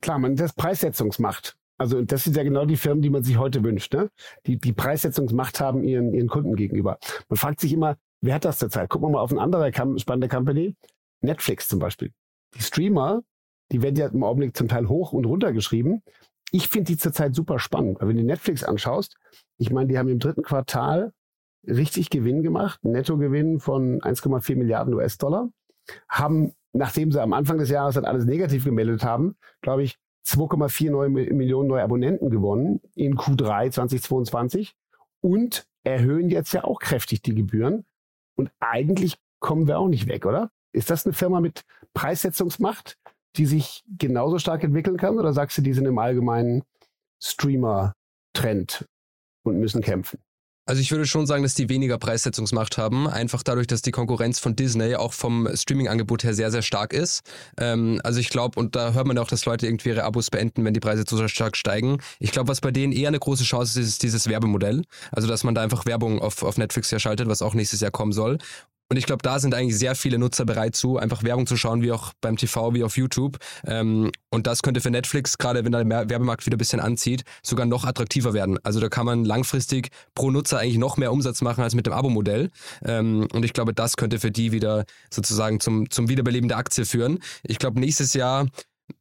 [0.01, 1.55] Klar, man das Preissetzungsmacht.
[1.77, 4.09] Also das sind ja genau die Firmen, die man sich heute wünscht, ne?
[4.45, 6.99] Die die Preissetzungsmacht haben ihren ihren Kunden gegenüber.
[7.29, 8.89] Man fragt sich immer, wer hat das zurzeit?
[8.89, 10.75] Gucken wir mal auf eine andere spannende Company,
[11.21, 12.11] Netflix zum Beispiel.
[12.55, 13.21] Die Streamer,
[13.71, 16.03] die werden ja im Augenblick zum Teil hoch und runter geschrieben.
[16.51, 19.15] Ich finde die zurzeit super spannend, weil wenn du Netflix anschaust,
[19.57, 21.13] ich meine, die haben im dritten Quartal
[21.67, 25.49] richtig Gewinn gemacht, Nettogewinn von 1,4 Milliarden US-Dollar,
[26.07, 30.91] haben nachdem sie am Anfang des Jahres dann alles negativ gemeldet haben, glaube ich, 2,4
[30.91, 34.75] neue Millionen neue Abonnenten gewonnen in Q3 2022
[35.21, 37.85] und erhöhen jetzt ja auch kräftig die Gebühren.
[38.35, 40.51] Und eigentlich kommen wir auch nicht weg, oder?
[40.71, 41.63] Ist das eine Firma mit
[41.93, 42.97] Preissetzungsmacht,
[43.37, 45.17] die sich genauso stark entwickeln kann?
[45.17, 46.63] Oder sagst du, die sind im allgemeinen
[47.21, 48.87] Streamer-Trend
[49.43, 50.19] und müssen kämpfen?
[50.69, 54.37] Also ich würde schon sagen, dass die weniger Preissetzungsmacht haben, einfach dadurch, dass die Konkurrenz
[54.37, 57.23] von Disney auch vom Streaming-Angebot her sehr, sehr stark ist.
[57.57, 60.63] Ähm, also ich glaube, und da hört man auch, dass Leute irgendwie ihre Abos beenden,
[60.63, 61.97] wenn die Preise zu stark steigen.
[62.19, 64.83] Ich glaube, was bei denen eher eine große Chance ist, ist dieses Werbemodell.
[65.11, 67.89] Also dass man da einfach Werbung auf, auf Netflix ja schaltet, was auch nächstes Jahr
[67.89, 68.37] kommen soll.
[68.89, 71.83] Und ich glaube, da sind eigentlich sehr viele Nutzer bereit zu, einfach Werbung zu schauen,
[71.83, 73.37] wie auch beim TV, wie auf YouTube.
[73.65, 77.67] Ähm, und das könnte für Netflix, gerade wenn der Werbemarkt wieder ein bisschen anzieht, sogar
[77.67, 78.57] noch attraktiver werden.
[78.63, 81.93] Also da kann man langfristig pro Nutzer eigentlich noch mehr Umsatz machen als mit dem
[81.93, 82.49] Abo-Modell.
[82.83, 86.85] Ähm, und ich glaube, das könnte für die wieder sozusagen zum, zum Wiederbeleben der Aktie
[86.85, 87.19] führen.
[87.43, 88.47] Ich glaube, nächstes Jahr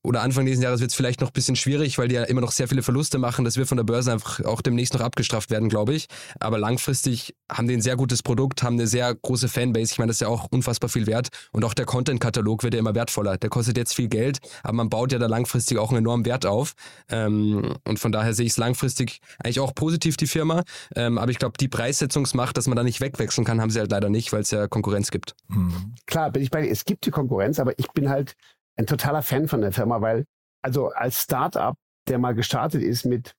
[0.03, 2.41] oder Anfang nächsten Jahres wird es vielleicht noch ein bisschen schwierig, weil die ja immer
[2.41, 3.45] noch sehr viele Verluste machen.
[3.45, 6.07] Das wird von der Börse einfach auch demnächst noch abgestraft werden, glaube ich.
[6.41, 9.93] Aber langfristig haben die ein sehr gutes Produkt, haben eine sehr große Fanbase.
[9.93, 11.29] Ich meine, das ist ja auch unfassbar viel wert.
[11.53, 13.37] Und auch der Content-Katalog wird ja immer wertvoller.
[13.37, 16.47] Der kostet jetzt viel Geld, aber man baut ja da langfristig auch einen enormen Wert
[16.47, 16.75] auf.
[17.11, 20.63] Ähm, und von daher sehe ich es langfristig eigentlich auch positiv, die Firma.
[20.95, 23.91] Ähm, aber ich glaube, die Preissetzungsmacht, dass man da nicht wegwechseln kann, haben sie halt
[23.91, 25.35] leider nicht, weil es ja Konkurrenz gibt.
[25.49, 25.95] Hm.
[26.07, 26.71] Klar, bin ich bei dir.
[26.71, 28.35] Es gibt die Konkurrenz, aber ich bin halt
[28.79, 30.25] ein totaler Fan von der Firma, weil
[30.63, 31.77] also als Startup,
[32.09, 33.35] der mal gestartet ist mit,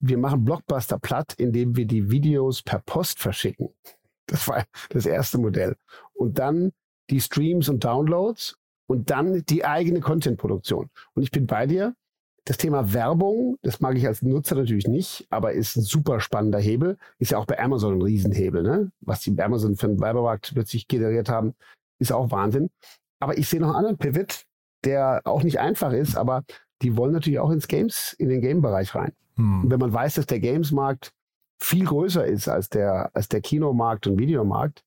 [0.00, 3.70] wir machen Blockbuster platt, indem wir die Videos per Post verschicken.
[4.26, 5.76] Das war das erste Modell.
[6.12, 6.72] Und dann
[7.10, 8.56] die Streams und Downloads
[8.86, 10.90] und dann die eigene Content-Produktion.
[11.14, 11.94] Und ich bin bei dir.
[12.44, 16.58] Das Thema Werbung, das mag ich als Nutzer natürlich nicht, aber ist ein super spannender
[16.58, 16.98] Hebel.
[17.18, 18.90] Ist ja auch bei Amazon ein Riesenhebel, ne?
[19.00, 21.54] Was die bei Amazon für einen Werbemarkt plötzlich generiert haben,
[22.00, 22.68] ist auch Wahnsinn.
[23.20, 24.44] Aber ich sehe noch einen anderen Pivot,
[24.84, 26.44] der auch nicht einfach ist, aber
[26.82, 29.12] die wollen natürlich auch ins Games, in den Game-Bereich rein.
[29.36, 29.64] Hm.
[29.64, 31.12] Und wenn man weiß, dass der Games-Markt
[31.58, 34.82] viel größer ist als der, als der Kinomarkt und Videomarkt,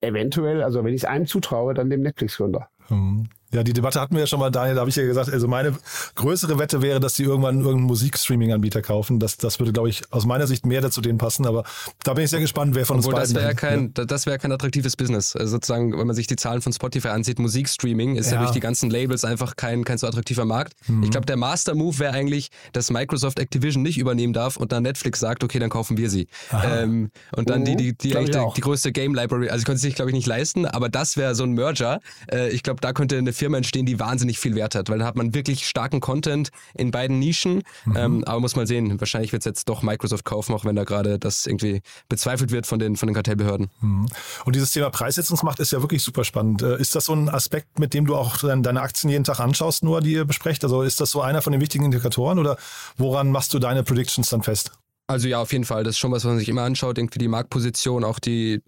[0.00, 2.68] eventuell, also wenn ich es einem zutraue, dann dem Netflix-Gründer.
[2.88, 3.28] Hm.
[3.52, 5.46] Ja, die Debatte hatten wir ja schon mal, Daniel, da habe ich ja gesagt, also
[5.46, 5.76] meine
[6.14, 9.18] größere Wette wäre, dass die irgendwann irgendeinen Musikstreaming-Anbieter kaufen.
[9.18, 11.64] Das, das würde, glaube ich, aus meiner Sicht mehr dazu denen passen, aber
[12.02, 13.34] da bin ich sehr gespannt, wer von Obwohl, uns beiden...
[13.34, 14.04] Das wäre ja kein, ja.
[14.04, 15.36] das wäre kein attraktives Business.
[15.36, 18.52] Also sozusagen, wenn man sich die Zahlen von Spotify ansieht, Musikstreaming ist ja, ja durch
[18.52, 20.72] die ganzen Labels einfach kein, kein so attraktiver Markt.
[20.86, 21.02] Mhm.
[21.02, 25.20] Ich glaube, der Master-Move wäre eigentlich, dass Microsoft Activision nicht übernehmen darf und dann Netflix
[25.20, 26.26] sagt, okay, dann kaufen wir sie.
[26.64, 27.64] Ähm, und dann mhm.
[27.64, 28.24] die, die, die, die,
[28.56, 31.34] die, größte Game-Library, also ich konnte es sich, glaube ich, nicht leisten, aber das wäre
[31.34, 32.00] so ein Merger.
[32.30, 35.04] Äh, ich glaube, da könnte eine Firma entstehen, die wahnsinnig viel Wert hat, weil da
[35.04, 37.64] hat man wirklich starken Content in beiden Nischen.
[37.84, 37.96] Mhm.
[37.96, 40.84] Ähm, aber muss man sehen, wahrscheinlich wird es jetzt doch Microsoft kaufen, auch wenn da
[40.84, 43.68] gerade das irgendwie bezweifelt wird von den, von den Kartellbehörden.
[43.80, 44.06] Mhm.
[44.44, 46.62] Und dieses Thema Preissetzungsmacht ist ja wirklich super spannend.
[46.62, 49.82] Äh, ist das so ein Aspekt, mit dem du auch deine Aktien jeden Tag anschaust,
[49.82, 50.62] nur die ihr besprecht?
[50.62, 52.56] Also ist das so einer von den wichtigen Indikatoren oder
[52.96, 54.70] woran machst du deine Predictions dann fest?
[55.08, 55.84] Also ja, auf jeden Fall.
[55.84, 56.96] Das ist schon was, was man sich immer anschaut.
[56.96, 58.62] Irgendwie die Marktposition, auch die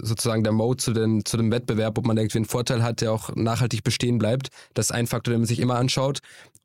[0.00, 3.12] sozusagen der Mode zu, den, zu dem Wettbewerb, ob man irgendwie einen Vorteil hat, der
[3.12, 4.48] auch nachhaltig bestehen bleibt.
[4.74, 6.20] Das ist ein Faktor, den man sich immer anschaut.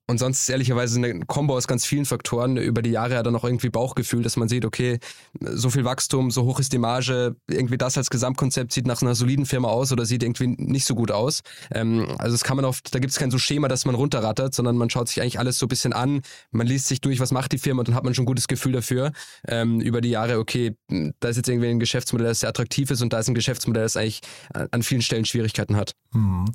[0.10, 2.58] Und sonst ist ehrlicherweise eine Kombo aus ganz vielen Faktoren.
[2.58, 4.98] Über die Jahre hat er noch irgendwie Bauchgefühl, dass man sieht, okay,
[5.40, 9.14] so viel Wachstum, so hoch ist die Marge, irgendwie das als Gesamtkonzept sieht nach einer
[9.14, 11.42] soliden Firma aus oder sieht irgendwie nicht so gut aus.
[11.72, 14.56] Ähm, also das kann man oft, da gibt es kein so Schema, dass man runterrattert,
[14.56, 17.32] sondern man schaut sich eigentlich alles so ein bisschen an, man liest sich durch, was
[17.32, 19.09] macht die Firma und dann hat man schon ein gutes Gefühl dafür
[19.48, 20.76] ähm, über die Jahre, okay,
[21.20, 23.84] da ist jetzt irgendwie ein Geschäftsmodell, das sehr attraktiv ist und da ist ein Geschäftsmodell,
[23.84, 25.94] das eigentlich an vielen Stellen Schwierigkeiten hat.
[26.12, 26.46] Hm.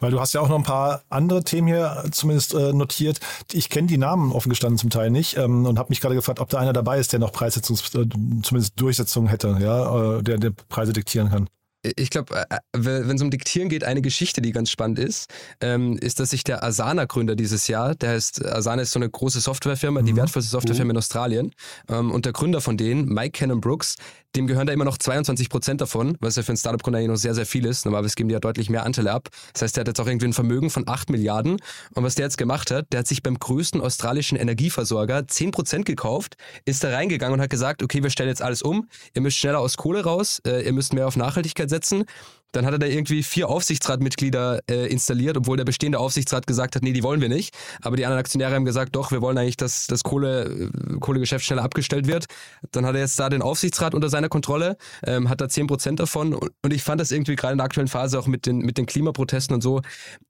[0.00, 3.20] Weil du hast ja auch noch ein paar andere Themen hier zumindest äh, notiert.
[3.52, 6.40] Ich kenne die Namen offen gestanden zum Teil nicht ähm, und habe mich gerade gefragt,
[6.40, 8.06] ob da einer dabei ist, der noch Preissetzungs, äh,
[8.42, 11.48] zumindest Durchsetzung hätte, ja, äh, der, der Preise diktieren kann
[11.82, 15.30] ich glaube, äh, äh, wenn es um Diktieren geht, eine Geschichte, die ganz spannend ist,
[15.60, 19.40] ähm, ist, dass sich der Asana-Gründer dieses Jahr, der heißt, Asana ist so eine große
[19.40, 20.06] Softwarefirma, mhm.
[20.06, 20.90] die wertvollste Softwarefirma mhm.
[20.90, 21.52] in Australien,
[21.88, 23.96] ähm, und der Gründer von denen, Mike Cannon Brooks,
[24.36, 27.16] dem gehören da immer noch 22 Prozent davon, was ja für einen Startup-Gründer eigentlich noch
[27.16, 27.84] sehr, sehr viel ist.
[27.84, 29.28] Normalerweise geben die ja deutlich mehr Anteile ab.
[29.52, 31.56] Das heißt, der hat jetzt auch irgendwie ein Vermögen von 8 Milliarden.
[31.94, 35.84] Und was der jetzt gemacht hat, der hat sich beim größten australischen Energieversorger 10 Prozent
[35.84, 38.88] gekauft, ist da reingegangen und hat gesagt, okay, wir stellen jetzt alles um.
[39.14, 42.04] Ihr müsst schneller aus Kohle raus, äh, ihr müsst mehr auf Nachhaltigkeit setzen.
[42.52, 46.82] Dann hat er da irgendwie vier Aufsichtsratmitglieder äh, installiert, obwohl der bestehende Aufsichtsrat gesagt hat,
[46.82, 47.54] nee, die wollen wir nicht.
[47.82, 51.44] Aber die anderen Aktionäre haben gesagt, doch, wir wollen eigentlich, dass das Kohle, äh, Kohlegeschäft
[51.44, 52.26] schneller abgestellt wird.
[52.72, 56.00] Dann hat er jetzt da den Aufsichtsrat unter seiner Kontrolle, ähm, hat da zehn Prozent
[56.00, 56.34] davon.
[56.34, 58.86] Und ich fand das irgendwie gerade in der aktuellen Phase auch mit den, mit den
[58.86, 59.80] Klimaprotesten und so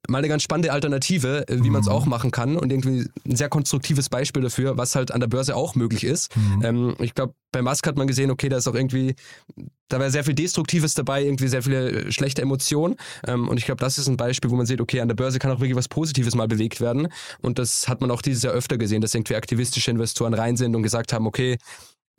[0.09, 1.73] mal eine ganz spannende Alternative, äh, wie mhm.
[1.73, 2.57] man es auch machen kann.
[2.57, 6.37] Und irgendwie ein sehr konstruktives Beispiel dafür, was halt an der Börse auch möglich ist.
[6.37, 6.65] Mhm.
[6.65, 9.15] Ähm, ich glaube, bei Musk hat man gesehen, okay, da ist auch irgendwie,
[9.91, 12.97] da war sehr viel Destruktives dabei, irgendwie sehr viele äh, schlechte Emotionen.
[13.27, 15.39] Ähm, und ich glaube, das ist ein Beispiel, wo man sieht, okay, an der Börse
[15.39, 17.09] kann auch wirklich was Positives mal bewegt werden.
[17.43, 20.75] Und das hat man auch dieses Jahr öfter gesehen, dass irgendwie aktivistische Investoren rein sind
[20.75, 21.59] und gesagt haben, okay,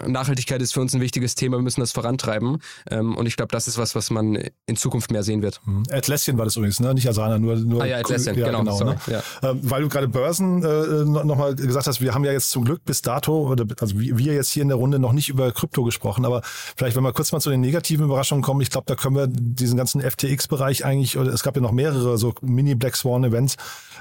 [0.07, 2.57] Nachhaltigkeit ist für uns ein wichtiges Thema, wir müssen das vorantreiben.
[2.89, 5.61] Ähm, und ich glaube, das ist was, was man in Zukunft mehr sehen wird.
[5.65, 5.83] Mhm.
[5.91, 6.93] Atlassian war das übrigens, ne?
[6.93, 8.59] nicht Asana, nur, nur ah, ja, Atlassian, ja, genau.
[8.59, 9.23] genau sorry, ne?
[9.41, 9.49] ja.
[9.49, 12.83] ähm, weil du gerade Börsen äh, nochmal gesagt hast, wir haben ja jetzt zum Glück
[12.85, 16.25] bis dato, oder, also wir jetzt hier in der Runde noch nicht über Krypto gesprochen,
[16.25, 19.15] aber vielleicht, wenn wir kurz mal zu den negativen Überraschungen kommen, ich glaube, da können
[19.15, 23.55] wir diesen ganzen FTX-Bereich eigentlich, oder es gab ja noch mehrere so Mini-Black Swan-Events,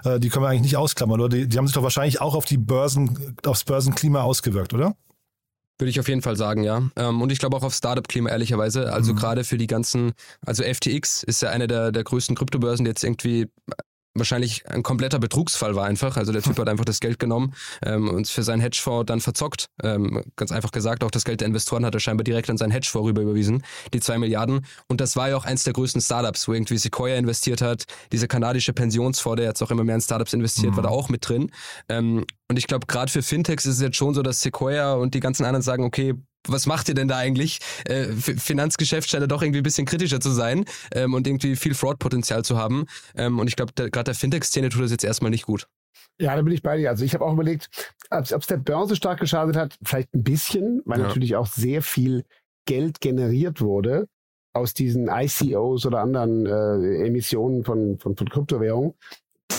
[0.05, 1.29] äh, die können wir eigentlich nicht ausklammern, oder?
[1.29, 4.95] Die, die haben sich doch wahrscheinlich auch auf die Börsen, aufs Börsenklima ausgewirkt, oder?
[5.81, 6.83] Würde ich auf jeden Fall sagen, ja.
[6.97, 8.93] Ähm, und ich glaube auch auf Startup-Klima, ehrlicherweise.
[8.93, 9.17] Also mhm.
[9.17, 10.13] gerade für die ganzen,
[10.45, 13.49] also FTX ist ja eine der, der größten Kryptobörsen, die jetzt irgendwie
[14.15, 16.17] wahrscheinlich ein kompletter Betrugsfall war einfach.
[16.17, 17.55] Also der Typ hat einfach das Geld genommen
[17.85, 19.67] ähm, und für seinen Hedgefonds dann verzockt.
[19.83, 22.73] Ähm, ganz einfach gesagt, auch das Geld der Investoren hat er scheinbar direkt an seinen
[22.73, 23.63] Hedgefonds rüber überwiesen,
[23.95, 24.67] die zwei Milliarden.
[24.89, 27.85] Und das war ja auch eins der größten Startups, wo irgendwie Sequoia investiert hat.
[28.13, 30.77] Dieser kanadische Pensionsfonds, der jetzt auch immer mehr in Startups investiert, mhm.
[30.77, 31.51] war da auch mit drin.
[31.89, 35.15] Ähm, und ich glaube, gerade für Fintechs ist es jetzt schon so, dass Sequoia und
[35.15, 36.15] die ganzen anderen sagen, okay,
[36.47, 37.59] was macht ihr denn da eigentlich?
[37.85, 41.75] Äh, Finanzgeschäft scheint ja doch irgendwie ein bisschen kritischer zu sein ähm, und irgendwie viel
[41.75, 42.87] Fraud-Potenzial zu haben.
[43.15, 45.67] Ähm, und ich glaube, gerade der Fintech-Szene tut das jetzt erstmal nicht gut.
[46.19, 46.91] Ja, da bin ich bei dir.
[46.91, 47.69] Also ich habe auch überlegt,
[48.11, 51.07] ob es der Börse stark geschadet hat, vielleicht ein bisschen, weil ja.
[51.07, 52.25] natürlich auch sehr viel
[52.67, 54.07] Geld generiert wurde
[54.53, 58.95] aus diesen ICOs oder anderen äh, Emissionen von, von, von Kryptowährungen,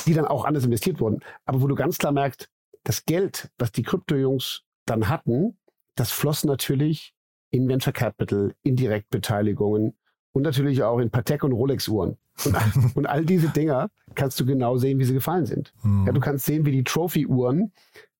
[0.06, 1.22] die dann auch anders investiert wurden.
[1.46, 2.50] Aber wo du ganz klar merkst,
[2.84, 5.58] das Geld, was die Kryptojungs dann hatten,
[5.96, 7.14] das floss natürlich
[7.50, 9.94] in Venture Capital, in Direktbeteiligungen
[10.34, 12.18] und natürlich auch in Patek und Rolex-Uhren.
[12.46, 12.56] Und,
[12.96, 15.74] und, all diese Dinger kannst du genau sehen, wie sie gefallen sind.
[15.84, 16.08] Mhm.
[16.08, 17.72] Ja, du kannst sehen, wie die Trophy-Uhren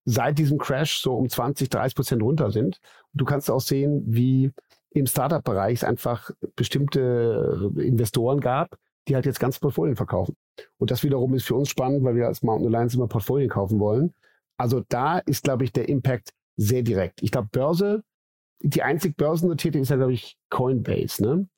[0.04, 2.80] seit diesem Crash so um 20, 30 Prozent runter sind.
[3.12, 4.50] Und du kannst auch sehen, wie
[4.90, 8.76] im Startup-Bereich es einfach bestimmte Investoren gab,
[9.08, 10.36] die halt jetzt ganz Portfolien verkaufen.
[10.78, 13.80] Und das wiederum ist für uns spannend, weil wir als Mountain Alliance immer Portfolien kaufen
[13.80, 14.12] wollen.
[14.58, 17.22] Also da ist, glaube ich, der Impact sehr direkt.
[17.22, 18.02] Ich glaube, Börse,
[18.60, 21.48] die einzig börsennotierte ist ja, glaube ich, Coinbase, ne?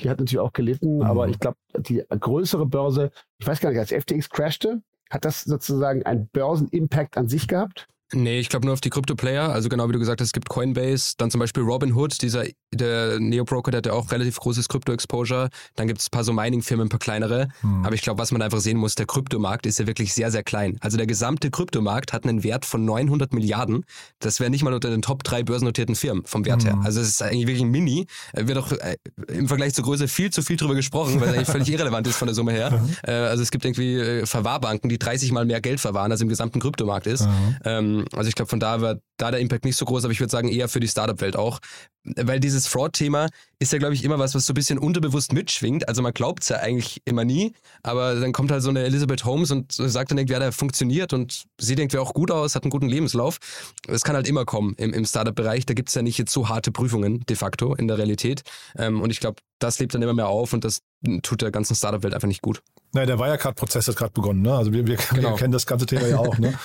[0.00, 1.02] Die hat natürlich auch gelitten, mhm.
[1.02, 5.42] aber ich glaube, die größere Börse, ich weiß gar nicht, als FTX crashte, hat das
[5.42, 7.88] sozusagen einen Börsenimpact an sich gehabt?
[8.14, 9.50] Nee, ich glaube nur auf die Krypto-Player.
[9.50, 12.44] Also genau wie du gesagt hast, es gibt Coinbase, dann zum Beispiel Robinhood, dieser
[12.74, 15.50] der Neo-Broker, der hat ja auch relativ großes Krypto-Exposure.
[15.76, 17.48] Dann gibt es ein paar so Mining-Firmen, ein paar kleinere.
[17.60, 17.84] Hm.
[17.84, 20.42] Aber ich glaube, was man einfach sehen muss, der Kryptomarkt ist ja wirklich sehr, sehr
[20.42, 20.78] klein.
[20.80, 23.84] Also der gesamte Kryptomarkt hat einen Wert von 900 Milliarden.
[24.20, 26.70] Das wäre nicht mal unter den Top 3 börsennotierten Firmen vom Wert hm.
[26.70, 26.80] her.
[26.84, 28.06] Also es ist eigentlich wirklich ein Mini.
[28.34, 28.96] Wird auch äh,
[29.28, 32.16] im Vergleich zur Größe viel zu viel drüber gesprochen, weil es eigentlich völlig irrelevant ist
[32.16, 32.70] von der Summe her.
[32.70, 32.96] Mhm.
[33.06, 36.28] Äh, also es gibt irgendwie äh, Verwahrbanken, die 30 mal mehr Geld verwahren, als im
[36.28, 37.26] gesamten Kryptomarkt ist.
[37.26, 37.56] Mhm.
[37.64, 40.20] Ähm, also ich glaube, von da war da der Impact nicht so groß, aber ich
[40.20, 41.60] würde sagen eher für die Startup-Welt auch.
[42.04, 43.28] Weil dieses Fraud-Thema
[43.60, 45.88] ist ja, glaube ich, immer was, was so ein bisschen unterbewusst mitschwingt.
[45.88, 49.24] Also man glaubt es ja eigentlich immer nie, aber dann kommt halt so eine Elizabeth
[49.24, 52.64] Holmes und sagt dann irgendwie, ja, der funktioniert und sieht irgendwie auch gut aus, hat
[52.64, 53.38] einen guten Lebenslauf.
[53.86, 55.66] Das kann halt immer kommen im, im Startup-Bereich.
[55.66, 58.42] Da gibt es ja nicht jetzt so harte Prüfungen de facto in der Realität.
[58.76, 60.80] Ähm, und ich glaube, das lebt dann immer mehr auf und das
[61.22, 62.62] tut der ganzen Startup-Welt einfach nicht gut.
[62.92, 64.42] Nein, der Wirecard-Prozess hat gerade begonnen.
[64.42, 64.54] Ne?
[64.54, 65.30] Also wir, wir, genau.
[65.30, 66.38] wir, kennen das ganze Thema ja auch.
[66.38, 66.54] Ne?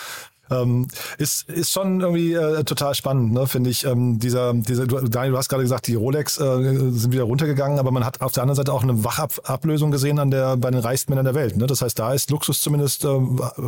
[0.50, 3.86] Ähm, ist, ist schon irgendwie äh, total spannend, ne, finde ich.
[3.86, 7.80] Ähm, dieser, dieser, du, Daniel, du hast gerade gesagt, die Rolex äh, sind wieder runtergegangen,
[7.80, 10.80] aber man hat auf der anderen Seite auch eine Wachablösung gesehen an der, bei den
[10.80, 11.58] reichsten Männern der Welt.
[11.58, 11.68] Ne?
[11.68, 13.20] Das heißt, da ist Luxus zumindest, äh,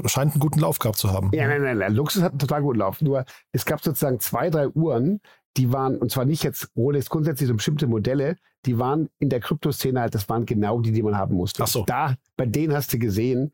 [0.05, 1.31] scheint einen guten Lauf gehabt zu haben.
[1.33, 1.93] Ja, nein, nein, nein.
[1.93, 3.01] Luxus hat einen total guten Lauf.
[3.01, 5.19] Nur es gab sozusagen zwei, drei Uhren,
[5.57, 9.39] die waren, und zwar nicht jetzt Rolex grundsätzlich so bestimmte Modelle, die waren in der
[9.39, 11.63] Kryptoszene halt, das waren genau die, die man haben musste.
[11.63, 11.85] Ach so.
[11.85, 13.53] Da, bei denen hast du gesehen,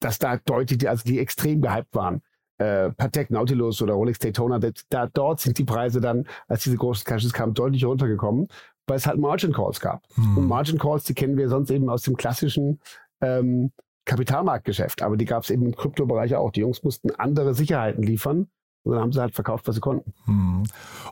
[0.00, 2.22] dass da deutlich, also die extrem gehypt waren
[2.58, 7.04] äh, Patek Nautilus oder Rolex Daytona, da, dort sind die Preise dann, als diese großen
[7.04, 8.48] Crashes kamen, deutlich runtergekommen,
[8.86, 10.02] weil es halt Margin Calls gab.
[10.14, 10.38] Hm.
[10.38, 12.80] Und Margin Calls, die kennen wir sonst eben aus dem klassischen
[13.20, 13.72] ähm,
[14.04, 16.52] Kapitalmarktgeschäft, aber die gab es eben im Kryptobereich auch.
[16.52, 18.48] Die Jungs mussten andere Sicherheiten liefern.
[18.86, 20.14] Und dann haben sie halt verkauft, was sie konnten.
[20.26, 20.62] Hm.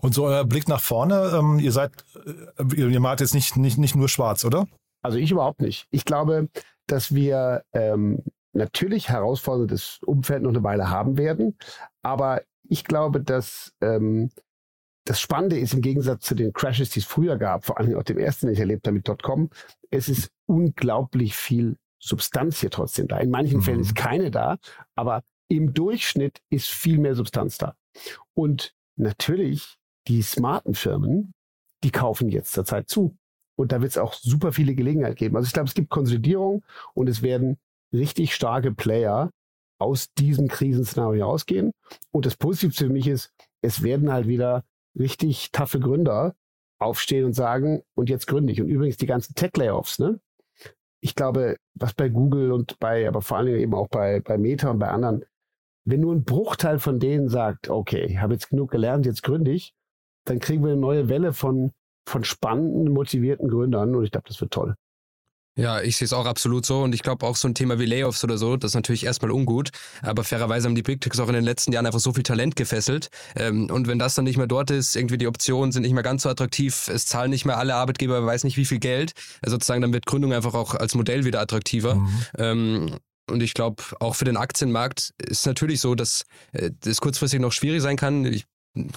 [0.01, 1.91] Und so euer Blick nach vorne, ähm, ihr seid,
[2.57, 4.66] äh, ihr macht jetzt nicht, nicht, nicht nur schwarz, oder?
[5.03, 5.87] Also ich überhaupt nicht.
[5.91, 6.49] Ich glaube,
[6.87, 8.22] dass wir ähm,
[8.53, 11.59] natürlich herausforderndes Umfeld noch eine Weile haben werden.
[12.03, 14.31] Aber ich glaube, dass ähm,
[15.05, 18.05] das Spannende ist im Gegensatz zu den Crashes, die es früher gab, vor allem auch
[18.05, 19.51] dem ersten, den ich erlebt habe mit .com,
[19.91, 23.18] es ist unglaublich viel Substanz hier trotzdem da.
[23.18, 23.62] In manchen mhm.
[23.62, 24.59] Fällen ist keine da,
[24.95, 27.76] aber im Durchschnitt ist viel mehr Substanz da.
[28.34, 29.76] Und natürlich,
[30.09, 31.34] die smarten Firmen,
[31.82, 33.16] die kaufen jetzt zur Zeit zu.
[33.57, 35.36] Und da wird es auch super viele Gelegenheiten geben.
[35.36, 36.64] Also ich glaube, es gibt Konsolidierung
[36.95, 37.59] und es werden
[37.92, 39.30] richtig starke Player
[39.78, 41.72] aus diesem Krisenszenario ausgehen.
[42.11, 43.32] Und das Positive für mich ist,
[43.62, 44.64] es werden halt wieder
[44.99, 46.34] richtig taffe Gründer
[46.78, 48.61] aufstehen und sagen, und jetzt gründe ich.
[48.61, 50.20] Und übrigens die ganzen Tech-Layoffs, ne?
[51.01, 54.38] Ich glaube, was bei Google und bei, aber vor allen Dingen eben auch bei, bei
[54.38, 55.24] Meta und bei anderen,
[55.85, 59.53] wenn nur ein Bruchteil von denen sagt, okay, ich habe jetzt genug gelernt, jetzt gründe
[59.53, 59.74] ich,
[60.24, 61.72] dann kriegen wir eine neue Welle von,
[62.09, 64.74] von spannenden, motivierten Gründern und ich glaube, das wird toll.
[65.57, 67.87] Ja, ich sehe es auch absolut so und ich glaube auch so ein Thema wie
[67.87, 69.70] Layoffs oder so, das ist natürlich erstmal ungut,
[70.03, 72.57] aber fairerweise haben die Big Techs auch in den letzten Jahren einfach so viel Talent
[72.57, 75.93] gefesselt ähm, und wenn das dann nicht mehr dort ist, irgendwie die Optionen sind nicht
[75.93, 79.12] mehr ganz so attraktiv, es zahlen nicht mehr alle Arbeitgeber, weiß nicht wie viel Geld,
[79.43, 81.95] also sozusagen dann wird Gründung einfach auch als Modell wieder attraktiver.
[81.95, 82.22] Mhm.
[82.37, 82.97] Ähm,
[83.31, 87.53] und ich glaube, auch für den Aktienmarkt ist natürlich so, dass äh, das kurzfristig noch
[87.53, 88.25] schwierig sein kann.
[88.25, 88.45] Ich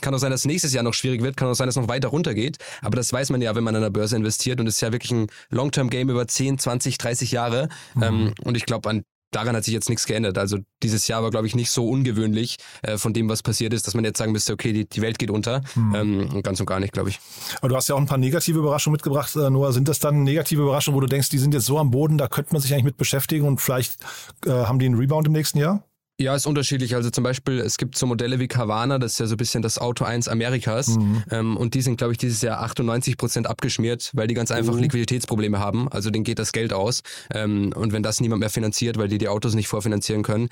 [0.01, 1.87] kann auch sein, dass nächstes Jahr noch schwierig wird, kann auch sein, dass es noch
[1.87, 2.57] weiter runtergeht.
[2.81, 4.59] Aber das weiß man ja, wenn man an der Börse investiert.
[4.59, 7.69] Und es ist ja wirklich ein Long-Term-Game über 10, 20, 30 Jahre.
[7.95, 8.03] Mhm.
[8.03, 10.37] Ähm, und ich glaube, an daran hat sich jetzt nichts geändert.
[10.37, 13.87] Also dieses Jahr war, glaube ich, nicht so ungewöhnlich äh, von dem, was passiert ist,
[13.87, 15.61] dass man jetzt sagen müsste, okay, die, die Welt geht unter.
[15.75, 15.95] Mhm.
[15.95, 17.19] Ähm, ganz und gar nicht, glaube ich.
[17.59, 19.73] Aber du hast ja auch ein paar negative Überraschungen mitgebracht, äh, Noah.
[19.73, 22.27] Sind das dann negative Überraschungen, wo du denkst, die sind jetzt so am Boden, da
[22.27, 23.97] könnte man sich eigentlich mit beschäftigen und vielleicht
[24.45, 25.86] äh, haben die einen Rebound im nächsten Jahr?
[26.19, 26.95] Ja, ist unterschiedlich.
[26.95, 29.61] Also zum Beispiel, es gibt so Modelle wie Carvana, das ist ja so ein bisschen
[29.61, 30.87] das Auto 1 Amerikas.
[30.87, 31.23] Mhm.
[31.29, 34.73] Ähm, und die sind, glaube ich, dieses Jahr 98 Prozent abgeschmiert, weil die ganz einfach
[34.73, 34.81] mhm.
[34.81, 35.87] Liquiditätsprobleme haben.
[35.89, 37.01] Also denen geht das Geld aus.
[37.31, 40.49] Ähm, und wenn das niemand mehr finanziert, weil die die Autos nicht vorfinanzieren können,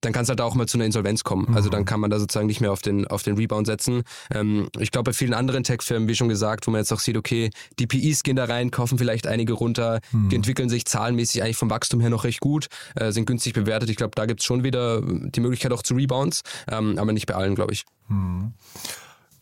[0.00, 1.46] dann kann es halt auch mal zu einer Insolvenz kommen.
[1.48, 1.56] Mhm.
[1.56, 4.02] Also dann kann man da sozusagen nicht mehr auf den, auf den Rebound setzen.
[4.32, 7.16] Ähm, ich glaube, bei vielen anderen Tech-Firmen, wie schon gesagt, wo man jetzt auch sieht,
[7.16, 10.28] okay, die PIs gehen da rein, kaufen vielleicht einige runter, mhm.
[10.28, 13.90] die entwickeln sich zahlenmäßig eigentlich vom Wachstum her noch recht gut, äh, sind günstig bewertet.
[13.90, 17.26] Ich glaube, da gibt es schon wieder die Möglichkeit auch zu Rebounds, ähm, aber nicht
[17.26, 17.84] bei allen, glaube ich.
[18.08, 18.52] Mhm.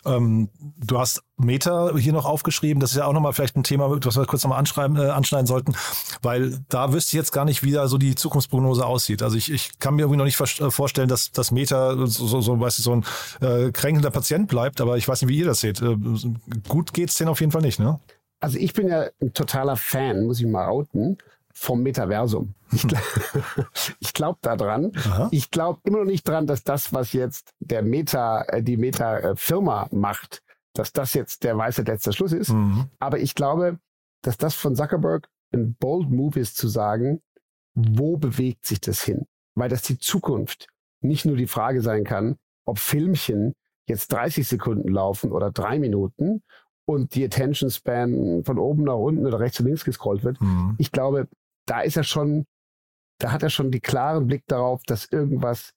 [0.07, 0.49] Ähm,
[0.79, 2.81] du hast Meta hier noch aufgeschrieben.
[2.81, 5.47] Das ist ja auch nochmal vielleicht ein Thema, was wir kurz nochmal anschreiben, äh, anschneiden
[5.47, 5.75] sollten,
[6.23, 9.23] weil da wüsste ich jetzt gar nicht, wie da so die Zukunftsprognose aussieht.
[9.23, 12.41] Also ich, ich kann mir irgendwie noch nicht äh, vorstellen, dass das Meta so, so,
[12.41, 13.05] so, weißt du, so ein
[13.41, 15.83] äh, kränkelnder Patient bleibt, aber ich weiß nicht, wie ihr das seht.
[15.83, 15.97] Äh,
[16.69, 17.99] gut geht's denen auf jeden Fall nicht, ne?
[18.39, 21.17] Also ich bin ja ein totaler Fan, muss ich mal outen
[21.59, 22.55] vom Metaversum.
[22.71, 22.91] Ich, hm.
[24.13, 24.93] glaube daran.
[25.31, 29.89] Ich glaube immer noch nicht dran, dass das, was jetzt der Meta, äh, die Meta-Firma
[29.91, 30.43] macht,
[30.75, 32.51] dass das jetzt der weiße letzte Schluss ist.
[32.51, 32.91] Mhm.
[32.99, 33.79] Aber ich glaube,
[34.23, 37.23] dass das von Zuckerberg ein bold Move ist zu sagen,
[37.75, 39.27] wo bewegt sich das hin?
[39.55, 40.69] Weil das die Zukunft
[41.01, 42.37] nicht nur die Frage sein kann,
[42.67, 43.55] ob Filmchen
[43.89, 46.43] jetzt 30 Sekunden laufen oder drei Minuten
[46.85, 50.39] und die Attention Span von oben nach unten oder rechts und links gescrollt wird.
[50.43, 50.75] Mhm.
[50.77, 51.29] Ich glaube,
[51.67, 52.47] da ist er schon,
[53.19, 55.73] da hat er schon die klaren Blick darauf, dass irgendwas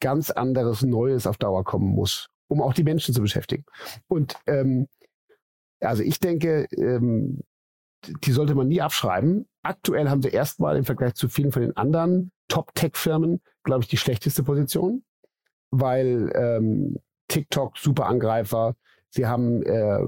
[0.00, 3.64] ganz anderes, Neues auf Dauer kommen muss, um auch die Menschen zu beschäftigen.
[4.08, 4.88] Und ähm,
[5.80, 7.40] also ich denke, ähm,
[8.24, 9.48] die sollte man nie abschreiben.
[9.62, 13.96] Aktuell haben sie erstmal im Vergleich zu vielen von den anderen Top-Tech-Firmen, glaube ich, die
[13.96, 15.04] schlechteste Position,
[15.70, 18.76] weil ähm, TikTok super Angreifer.
[19.08, 20.00] Sie haben äh,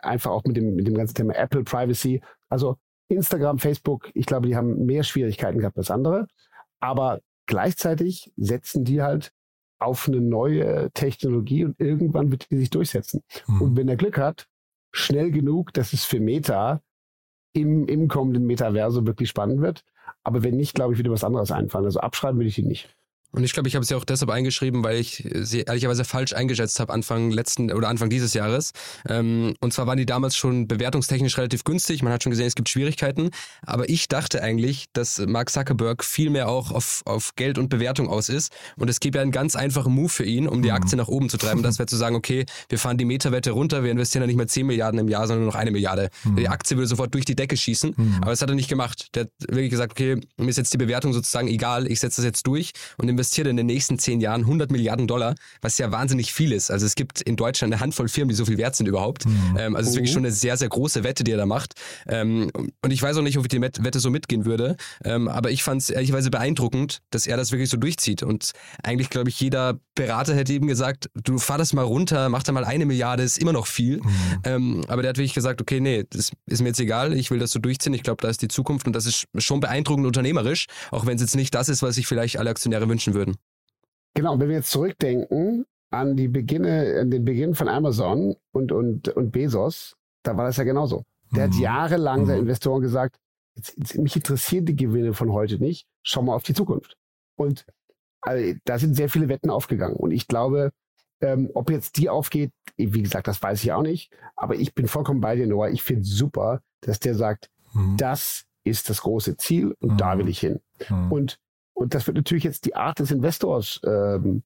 [0.00, 2.20] einfach auch mit dem, mit dem ganzen Thema Apple Privacy.
[2.48, 2.76] Also
[3.10, 6.26] Instagram, Facebook, ich glaube, die haben mehr Schwierigkeiten gehabt als andere.
[6.80, 9.32] Aber gleichzeitig setzen die halt
[9.78, 13.22] auf eine neue Technologie und irgendwann wird die sich durchsetzen.
[13.46, 13.62] Mhm.
[13.62, 14.46] Und wenn er Glück hat,
[14.92, 16.82] schnell genug, dass es für Meta
[17.52, 19.84] im, im kommenden Metaverse wirklich spannend wird.
[20.22, 21.86] Aber wenn nicht, glaube ich, würde was anderes einfallen.
[21.86, 22.94] Also abschreiben würde ich ihn nicht.
[23.32, 26.80] Und ich glaube, ich habe sie auch deshalb eingeschrieben, weil ich sie ehrlicherweise falsch eingeschätzt
[26.80, 28.72] habe Anfang letzten oder Anfang dieses Jahres.
[29.08, 32.02] Ähm, und zwar waren die damals schon bewertungstechnisch relativ günstig.
[32.02, 33.30] Man hat schon gesehen, es gibt Schwierigkeiten.
[33.62, 38.08] Aber ich dachte eigentlich, dass Mark Zuckerberg viel mehr auch auf, auf Geld und Bewertung
[38.08, 38.52] aus ist.
[38.76, 40.74] Und es gibt ja einen ganz einfachen Move für ihn, um die mhm.
[40.74, 41.62] Aktie nach oben zu treiben.
[41.62, 44.48] Das wäre zu sagen, okay, wir fahren die Meta-Wette runter, wir investieren dann nicht mehr
[44.48, 46.10] 10 Milliarden im Jahr, sondern nur noch eine Milliarde.
[46.24, 46.36] Mhm.
[46.36, 47.94] Die Aktie würde sofort durch die Decke schießen.
[47.96, 48.18] Mhm.
[48.20, 49.08] Aber das hat er nicht gemacht.
[49.14, 52.24] Der hat wirklich gesagt, okay, mir ist jetzt die Bewertung sozusagen egal, ich setze das
[52.24, 56.32] jetzt durch und investiere in den nächsten zehn Jahren 100 Milliarden Dollar, was ja wahnsinnig
[56.32, 56.70] viel ist.
[56.70, 59.26] Also es gibt in Deutschland eine Handvoll Firmen, die so viel wert sind überhaupt.
[59.26, 59.56] Mhm.
[59.58, 60.14] Ähm, also es ist wirklich oh.
[60.14, 61.74] schon eine sehr, sehr große Wette, die er da macht.
[62.08, 64.76] Ähm, und ich weiß auch nicht, ob ich die Wette so mitgehen würde.
[65.04, 68.22] Ähm, aber ich fand es ehrlicherweise beeindruckend, dass er das wirklich so durchzieht.
[68.22, 68.52] Und
[68.82, 72.52] eigentlich, glaube ich, jeder Berater hätte eben gesagt, du fahr das mal runter, mach da
[72.52, 73.98] mal eine Milliarde, ist immer noch viel.
[73.98, 74.12] Mhm.
[74.44, 77.38] Ähm, aber der hat wirklich gesagt, okay, nee, das ist mir jetzt egal, ich will
[77.38, 77.92] das so durchziehen.
[77.92, 81.20] Ich glaube, da ist die Zukunft und das ist schon beeindruckend unternehmerisch, auch wenn es
[81.20, 83.36] jetzt nicht das ist, was sich vielleicht alle Aktionäre wünschen würden.
[84.14, 89.08] Genau, wenn wir jetzt zurückdenken an die Beginne, an den Beginn von Amazon und, und,
[89.08, 91.04] und Bezos, da war das ja genauso.
[91.32, 91.52] Der mhm.
[91.52, 92.26] hat jahrelang mhm.
[92.26, 93.16] seinen Investoren gesagt,
[93.54, 96.96] jetzt, jetzt, mich interessieren die Gewinne von heute nicht, schau mal auf die Zukunft.
[97.36, 97.66] Und
[98.22, 99.96] also, da sind sehr viele Wetten aufgegangen.
[99.96, 100.72] Und ich glaube,
[101.20, 104.10] ähm, ob jetzt die aufgeht, wie gesagt, das weiß ich auch nicht.
[104.36, 105.70] Aber ich bin vollkommen bei dir, Noah.
[105.70, 107.96] Ich finde super, dass der sagt, mhm.
[107.96, 110.18] das ist das große Ziel und da mhm.
[110.20, 110.60] will ich hin.
[110.88, 111.12] Mhm.
[111.12, 111.38] Und
[111.80, 114.42] und das wird natürlich jetzt die Art des Investors ähm,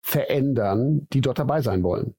[0.00, 2.14] verändern, die dort dabei sein wollen.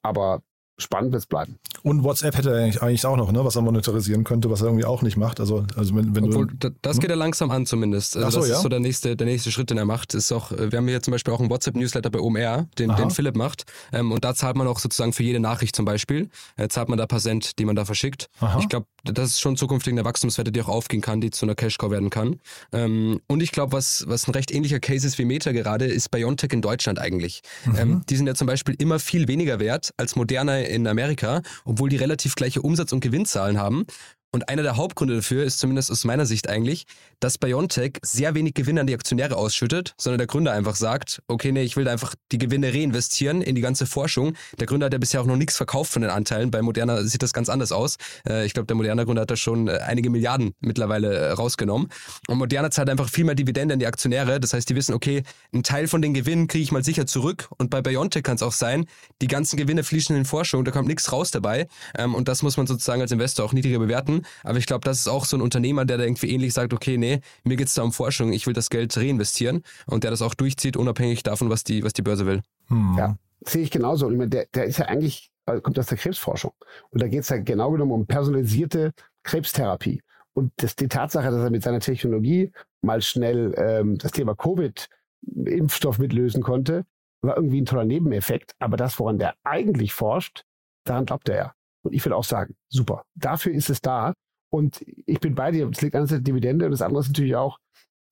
[0.00, 0.40] Aber
[0.78, 1.58] spannend wird es bleiben.
[1.82, 4.68] Und WhatsApp hätte er eigentlich, eigentlich auch noch, ne, was er monetarisieren könnte, was er
[4.68, 5.38] irgendwie auch nicht macht.
[5.38, 8.16] Also, also wenn, wenn Obwohl, du, das geht ja langsam an zumindest.
[8.16, 8.56] Also Ach so, das ja?
[8.56, 10.14] ist so der nächste, der nächste Schritt, den er macht.
[10.14, 12.96] Ist auch, äh, wir haben hier zum Beispiel auch einen WhatsApp-Newsletter bei OMR, den, Aha.
[12.96, 13.64] den Philipp macht.
[13.92, 16.96] Ähm, und da zahlt man auch sozusagen für jede Nachricht zum Beispiel, äh, zahlt man
[16.96, 18.28] da paar Cent, die man da verschickt.
[18.40, 18.58] Aha.
[18.60, 21.54] Ich glaube, das ist schon zukünftig eine Wachstumswette, die auch aufgehen kann, die zu einer
[21.54, 22.40] Cash-Cow werden kann.
[22.72, 26.10] Ähm, und ich glaube, was, was ein recht ähnlicher Case ist wie Meta gerade, ist
[26.10, 27.42] BioNTech in Deutschland eigentlich.
[27.76, 31.88] Ähm, die sind ja zum Beispiel immer viel weniger wert als Moderna in Amerika, obwohl
[31.88, 33.86] die relativ gleiche Umsatz- und Gewinnzahlen haben.
[34.32, 36.84] Und einer der Hauptgründe dafür ist zumindest aus meiner Sicht eigentlich,
[37.20, 41.52] dass BioNTech sehr wenig Gewinn an die Aktionäre ausschüttet, sondern der Gründer einfach sagt, okay,
[41.52, 44.34] nee, ich will einfach die Gewinne reinvestieren in die ganze Forschung.
[44.58, 46.50] Der Gründer hat ja bisher auch noch nichts verkauft von den Anteilen.
[46.50, 47.96] Bei Moderna sieht das ganz anders aus.
[48.28, 51.88] Äh, Ich glaube, der Moderna-Gründer hat da schon äh, einige Milliarden mittlerweile äh, rausgenommen.
[52.28, 54.40] Und Moderna zahlt einfach viel mehr Dividende an die Aktionäre.
[54.40, 57.48] Das heißt, die wissen, okay, einen Teil von den Gewinnen kriege ich mal sicher zurück.
[57.58, 58.86] Und bei BioNTech kann es auch sein,
[59.22, 61.68] die ganzen Gewinne fließen in Forschung, da kommt nichts raus dabei.
[61.96, 64.22] Ähm, Und das muss man sozusagen als Investor auch niedriger bewerten.
[64.42, 66.98] Aber ich glaube, das ist auch so ein Unternehmer, der da irgendwie ähnlich sagt, okay,
[66.98, 67.05] nee,
[67.44, 70.76] mir geht's da um Forschung, ich will das Geld reinvestieren und der das auch durchzieht,
[70.76, 72.42] unabhängig davon, was die, was die Börse will.
[72.68, 72.94] hm.
[72.98, 74.06] Ja, sehe ich genauso.
[74.06, 76.52] Und ich meine, der, der ist ja eigentlich, äh, kommt aus der Krebsforschung.
[76.90, 78.92] Und da geht es ja genau genommen um personalisierte
[79.22, 80.02] Krebstherapie.
[80.32, 82.52] Und das, die Tatsache, dass er mit seiner Technologie
[82.82, 86.84] mal schnell ähm, das Thema Covid-Impfstoff mitlösen konnte,
[87.22, 88.54] war irgendwie ein toller Nebeneffekt.
[88.58, 90.44] Aber das, woran der eigentlich forscht,
[90.84, 91.52] daran glaubt er ja.
[91.82, 93.04] Und ich würde auch sagen, super.
[93.14, 94.12] Dafür ist es da.
[94.50, 95.68] Und ich bin bei dir.
[95.70, 96.64] Es liegt an der Dividende.
[96.66, 97.58] Und das andere ist natürlich auch,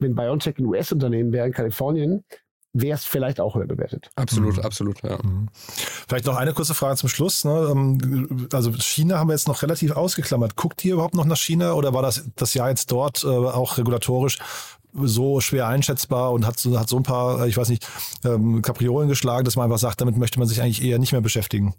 [0.01, 2.25] wenn BioNTech ein US-Unternehmen wäre in Kalifornien,
[2.77, 4.11] wäre es vielleicht auch höher bewertet.
[4.17, 4.63] Absolut, Mhm.
[4.63, 5.17] absolut, ja.
[5.23, 5.49] Mhm.
[5.55, 7.45] Vielleicht noch eine kurze Frage zum Schluss.
[7.45, 7.69] Ne?
[7.71, 10.57] Ähm, Also China haben wir jetzt noch relativ ausgeklammert.
[10.57, 13.79] Guckt ihr überhaupt noch nach China oder war das das Jahr jetzt dort äh, auch
[13.79, 14.39] regulatorisch
[14.93, 17.87] so schwer einschätzbar und hat so, hat so ein paar, äh, ich weiß nicht,
[18.25, 21.21] ähm, Kapriolen geschlagen, dass man einfach sagt, damit möchte man sich eigentlich eher nicht mehr
[21.21, 21.75] beschäftigen?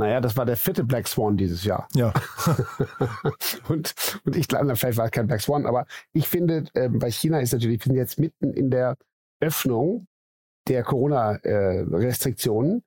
[0.00, 1.86] Naja, das war der vierte Black Swan dieses Jahr.
[1.94, 2.12] Ja.
[3.68, 3.94] und,
[4.24, 7.38] und ich glaube, vielleicht war es kein Black Swan, aber ich finde, ähm, bei China
[7.40, 8.96] ist natürlich, wir sind jetzt mitten in der
[9.40, 10.06] Öffnung
[10.68, 12.82] der Corona-Restriktionen.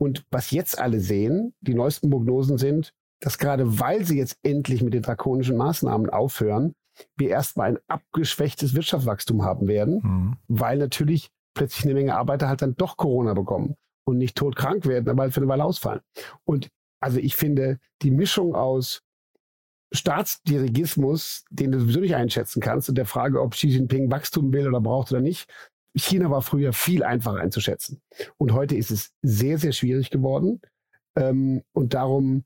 [0.00, 4.82] und was jetzt alle sehen, die neuesten Prognosen sind, dass gerade weil sie jetzt endlich
[4.82, 6.74] mit den drakonischen Maßnahmen aufhören,
[7.16, 10.36] wir erstmal ein abgeschwächtes Wirtschaftswachstum haben werden, Mhm.
[10.48, 15.08] weil natürlich plötzlich eine Menge Arbeiter halt dann doch Corona bekommen und nicht todkrank werden,
[15.08, 16.00] aber halt für eine Weile ausfallen.
[16.44, 16.68] Und
[17.00, 19.02] also ich finde, die Mischung aus
[19.92, 24.66] Staatsdirigismus, den du sowieso nicht einschätzen kannst, und der Frage, ob Xi Jinping Wachstum will
[24.66, 25.48] oder braucht oder nicht.
[25.96, 28.02] China war früher viel einfacher einzuschätzen.
[28.36, 30.60] Und heute ist es sehr, sehr schwierig geworden.
[31.14, 32.44] Ähm, und darum,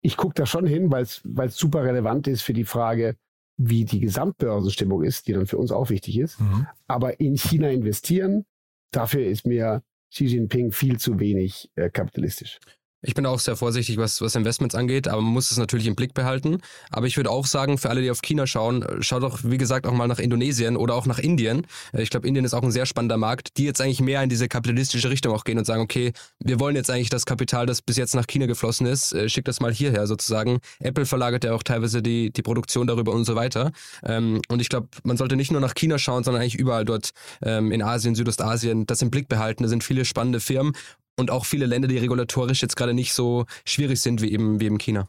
[0.00, 1.22] ich gucke da schon hin, weil es
[1.56, 3.16] super relevant ist für die Frage,
[3.58, 6.40] wie die Gesamtbörsenstimmung ist, die dann für uns auch wichtig ist.
[6.40, 6.66] Mhm.
[6.86, 8.46] Aber in China investieren,
[8.90, 12.58] dafür ist mir Xi Jinping viel zu wenig äh, kapitalistisch.
[13.02, 15.94] Ich bin auch sehr vorsichtig, was, was Investments angeht, aber man muss es natürlich im
[15.94, 16.58] Blick behalten.
[16.90, 19.86] Aber ich würde auch sagen, für alle, die auf China schauen, schaut doch, wie gesagt,
[19.86, 21.66] auch mal nach Indonesien oder auch nach Indien.
[21.92, 24.28] Äh, Ich glaube, Indien ist auch ein sehr spannender Markt, die jetzt eigentlich mehr in
[24.28, 27.82] diese kapitalistische Richtung auch gehen und sagen, okay, wir wollen jetzt eigentlich das Kapital, das
[27.82, 30.58] bis jetzt nach China geflossen ist, äh, schickt das mal hierher sozusagen.
[30.80, 33.72] Apple verlagert ja auch teilweise die, die Produktion darüber und so weiter.
[34.04, 37.10] Ähm, Und ich glaube, man sollte nicht nur nach China schauen, sondern eigentlich überall dort
[37.42, 39.62] ähm, in Asien, Südostasien, das im Blick behalten.
[39.62, 40.72] Da sind viele spannende Firmen
[41.18, 44.66] und auch viele Länder, die regulatorisch jetzt gerade nicht so schwierig sind wie eben, wie
[44.66, 45.08] eben China.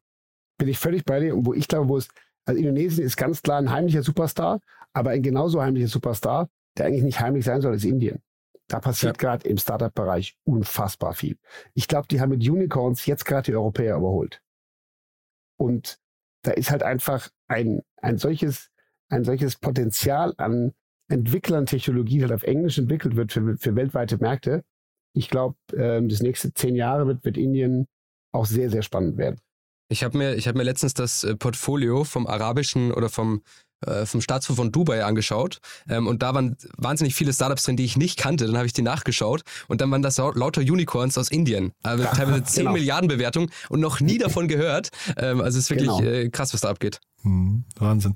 [0.58, 1.36] Bin ich völlig bei dir.
[1.36, 2.08] Und wo ich glaube, wo es,
[2.46, 4.60] also Indonesien ist ganz klar ein heimlicher Superstar,
[4.94, 8.22] aber ein genauso heimlicher Superstar, der eigentlich nicht heimlich sein soll, ist Indien.
[8.68, 11.38] Da passiert gerade im Startup-Bereich unfassbar viel.
[11.74, 14.42] Ich glaube, die haben mit Unicorns jetzt gerade die Europäer überholt.
[15.58, 16.00] Und
[16.42, 18.70] da ist halt einfach ein, ein solches,
[19.10, 20.74] ein solches Potenzial an
[21.10, 24.66] Entwicklern Technologie, die halt auf Englisch entwickelt wird für, für weltweite Märkte.
[25.18, 27.88] Ich glaube, ähm, das nächste zehn Jahre wird, wird Indien
[28.32, 29.40] auch sehr, sehr spannend werden.
[29.90, 33.42] Ich habe mir, ich hab mir letztens das äh, Portfolio vom arabischen oder vom,
[33.86, 35.60] äh, vom Staatsfonds von Dubai angeschaut
[35.90, 38.46] ähm, und da waren wahnsinnig viele Startups drin, die ich nicht kannte.
[38.48, 41.72] Dann habe ich die nachgeschaut und dann waren das lau- lauter Unicorns aus Indien.
[41.84, 42.74] Also Ja, teilweise 10 genau.
[42.74, 44.90] Milliarden Bewertung und noch nie davon gehört.
[45.16, 46.02] Ähm, also es ist wirklich Genau.
[46.04, 47.00] äh, krass, was da abgeht.
[47.22, 48.16] Hm, Wahnsinn.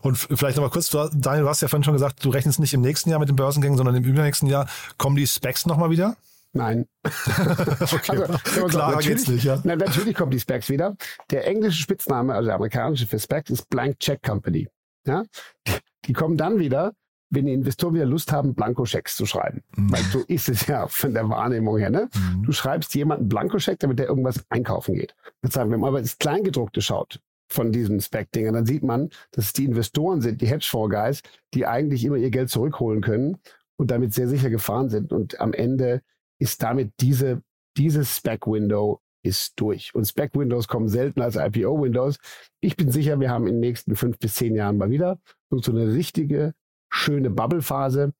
[0.00, 2.72] Und vielleicht nochmal kurz, du, Daniel, du hast ja vorhin schon gesagt, du rechnest nicht
[2.72, 4.66] im nächsten Jahr mit den Börsengängen, sondern im übernächsten Jahr.
[4.96, 6.16] Kommen die Specs nochmal wieder?
[6.52, 6.86] Nein.
[7.04, 9.60] okay, Also, natürlich- geht's nicht, ja.
[9.64, 10.96] Na, natürlich kommen die Specs wieder.
[11.30, 14.68] Der englische Spitzname, also der amerikanische für Specs, ist Blank Check Company.
[15.06, 15.24] Ja?
[15.66, 15.72] Die,
[16.06, 16.92] die kommen dann wieder,
[17.30, 19.62] wenn die Investoren wieder Lust haben, Blankoschecks zu schreiben.
[19.76, 19.92] Mhm.
[19.92, 21.90] Weil so ist es ja von der Wahrnehmung her.
[21.90, 22.08] Ne?
[22.14, 22.42] Mhm.
[22.42, 25.14] Du schreibst jemanden Blankoscheck, damit der irgendwas einkaufen geht.
[25.42, 29.10] Jetzt sagen wir mal, wenn man ins Kleingedruckte schaut von diesen Spec-Dingern, dann sieht man,
[29.32, 31.22] dass es die Investoren sind, die Hedgefonds-Guys,
[31.54, 33.38] die eigentlich immer ihr Geld zurückholen können
[33.76, 35.12] und damit sehr sicher gefahren sind.
[35.12, 36.02] Und am Ende
[36.40, 37.42] ist damit diese,
[37.76, 39.94] dieses Spec-Window ist durch.
[39.94, 42.18] Und Spec-Windows kommen selten als IPO-Windows.
[42.60, 45.20] Ich bin sicher, wir haben in den nächsten fünf bis zehn Jahren mal wieder
[45.50, 46.54] so eine richtige,
[46.88, 48.12] schöne Bubble-Phase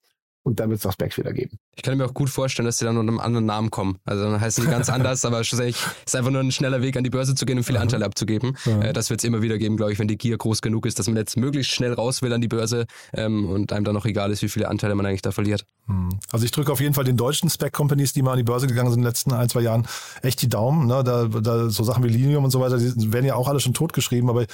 [0.51, 1.59] und dann wird es auch Specs wieder geben.
[1.77, 3.99] Ich kann mir auch gut vorstellen, dass die dann unter einem anderen Namen kommen.
[4.05, 7.05] Also dann heißen die ganz anders, aber schlussendlich ist einfach nur ein schneller Weg an
[7.05, 8.57] die Börse zu gehen und viele Anteile abzugeben.
[8.65, 8.83] Ja.
[8.83, 10.99] Äh, das wird es immer wieder geben, glaube ich, wenn die Gier groß genug ist,
[10.99, 14.07] dass man jetzt möglichst schnell raus will an die Börse ähm, und einem dann noch
[14.07, 15.65] egal ist, wie viele Anteile man eigentlich da verliert.
[15.87, 16.09] Hm.
[16.33, 18.91] Also ich drücke auf jeden Fall den deutschen Spec-Companies, die mal an die Börse gegangen
[18.91, 19.87] sind in den letzten ein, zwei Jahren,
[20.23, 20.89] echt die Daumen.
[20.89, 21.05] Ne?
[21.05, 23.75] Da, da, so Sachen wie Linium und so weiter, die werden ja auch alle schon
[23.75, 24.47] totgeschrieben, aber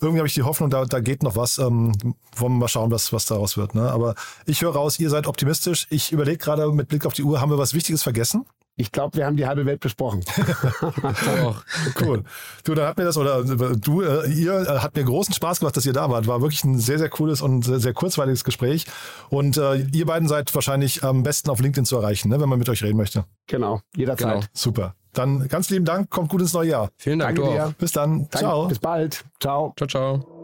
[0.00, 1.58] irgendwie habe ich die Hoffnung, da, da geht noch was.
[1.58, 1.92] Ähm,
[2.36, 3.74] wollen wir mal schauen, was, was daraus wird.
[3.74, 3.90] Ne?
[3.90, 4.14] Aber
[4.46, 5.86] ich höre raus, ihr seid optimistisch.
[5.90, 8.44] Ich überlege gerade mit Blick auf die Uhr, haben wir was Wichtiges vergessen?
[8.78, 10.22] Ich glaube, wir haben die halbe Welt besprochen.
[12.02, 12.24] cool.
[12.62, 15.74] Du, dann hat mir das, oder du, äh, ihr, äh, hat mir großen Spaß gemacht,
[15.78, 16.26] dass ihr da wart.
[16.26, 18.84] War wirklich ein sehr, sehr cooles und sehr, sehr kurzweiliges Gespräch.
[19.30, 22.58] Und äh, ihr beiden seid wahrscheinlich am besten auf LinkedIn zu erreichen, ne, wenn man
[22.58, 23.24] mit euch reden möchte.
[23.46, 24.34] Genau, jederzeit.
[24.34, 24.46] Genau.
[24.52, 24.94] Super.
[25.16, 26.90] Dann ganz lieben Dank, kommt gut ins neue Jahr.
[26.98, 27.74] Vielen Dank, Danke dir.
[27.78, 28.28] Bis dann.
[28.30, 28.38] Danke.
[28.38, 28.68] Ciao.
[28.68, 29.24] Bis bald.
[29.40, 29.72] Ciao.
[29.76, 30.36] Ciao, ciao.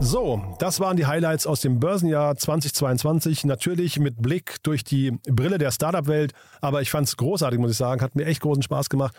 [0.00, 3.46] So, das waren die Highlights aus dem Börsenjahr 2022.
[3.46, 6.34] Natürlich mit Blick durch die Brille der Startup-Welt.
[6.60, 8.02] Aber ich fand es großartig, muss ich sagen.
[8.02, 9.16] Hat mir echt großen Spaß gemacht.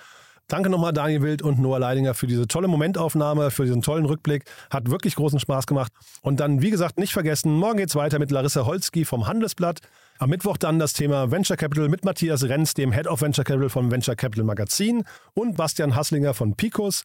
[0.48, 4.44] Danke nochmal Daniel Wild und Noah Leidinger für diese tolle Momentaufnahme, für diesen tollen Rückblick.
[4.70, 5.92] Hat wirklich großen Spaß gemacht.
[6.22, 9.80] Und dann, wie gesagt, nicht vergessen, morgen geht es weiter mit Larissa Holzki vom Handelsblatt.
[10.20, 13.70] Am Mittwoch dann das Thema Venture Capital mit Matthias Renz, dem Head of Venture Capital
[13.70, 17.04] vom Venture Capital Magazin und Bastian Hasslinger von Picos.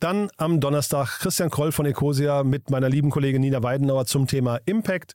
[0.00, 4.60] Dann am Donnerstag Christian Kroll von Ecosia mit meiner lieben Kollegin Nina Weidenauer zum Thema
[4.66, 5.14] Impact.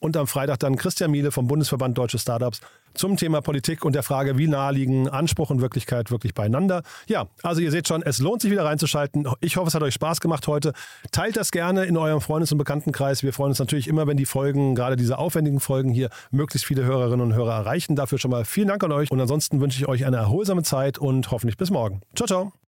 [0.00, 2.60] Und am Freitag dann Christian Miele vom Bundesverband Deutsche Startups
[2.96, 6.82] zum Thema Politik und der Frage, wie nahe liegen Anspruch und Wirklichkeit wirklich beieinander.
[7.06, 9.28] Ja, also ihr seht schon, es lohnt sich wieder reinzuschalten.
[9.40, 10.72] Ich hoffe, es hat euch Spaß gemacht heute.
[11.12, 13.22] Teilt das gerne in eurem Freundes- und Bekanntenkreis.
[13.22, 16.84] Wir freuen uns natürlich immer, wenn die Folgen, gerade diese aufwendigen Folgen hier, möglichst viele
[16.84, 17.96] Hörerinnen und Hörer erreichen.
[17.96, 20.98] Dafür schon mal vielen Dank an euch und ansonsten wünsche ich euch eine erholsame Zeit
[20.98, 22.00] und hoffentlich bis morgen.
[22.14, 22.65] Ciao, ciao.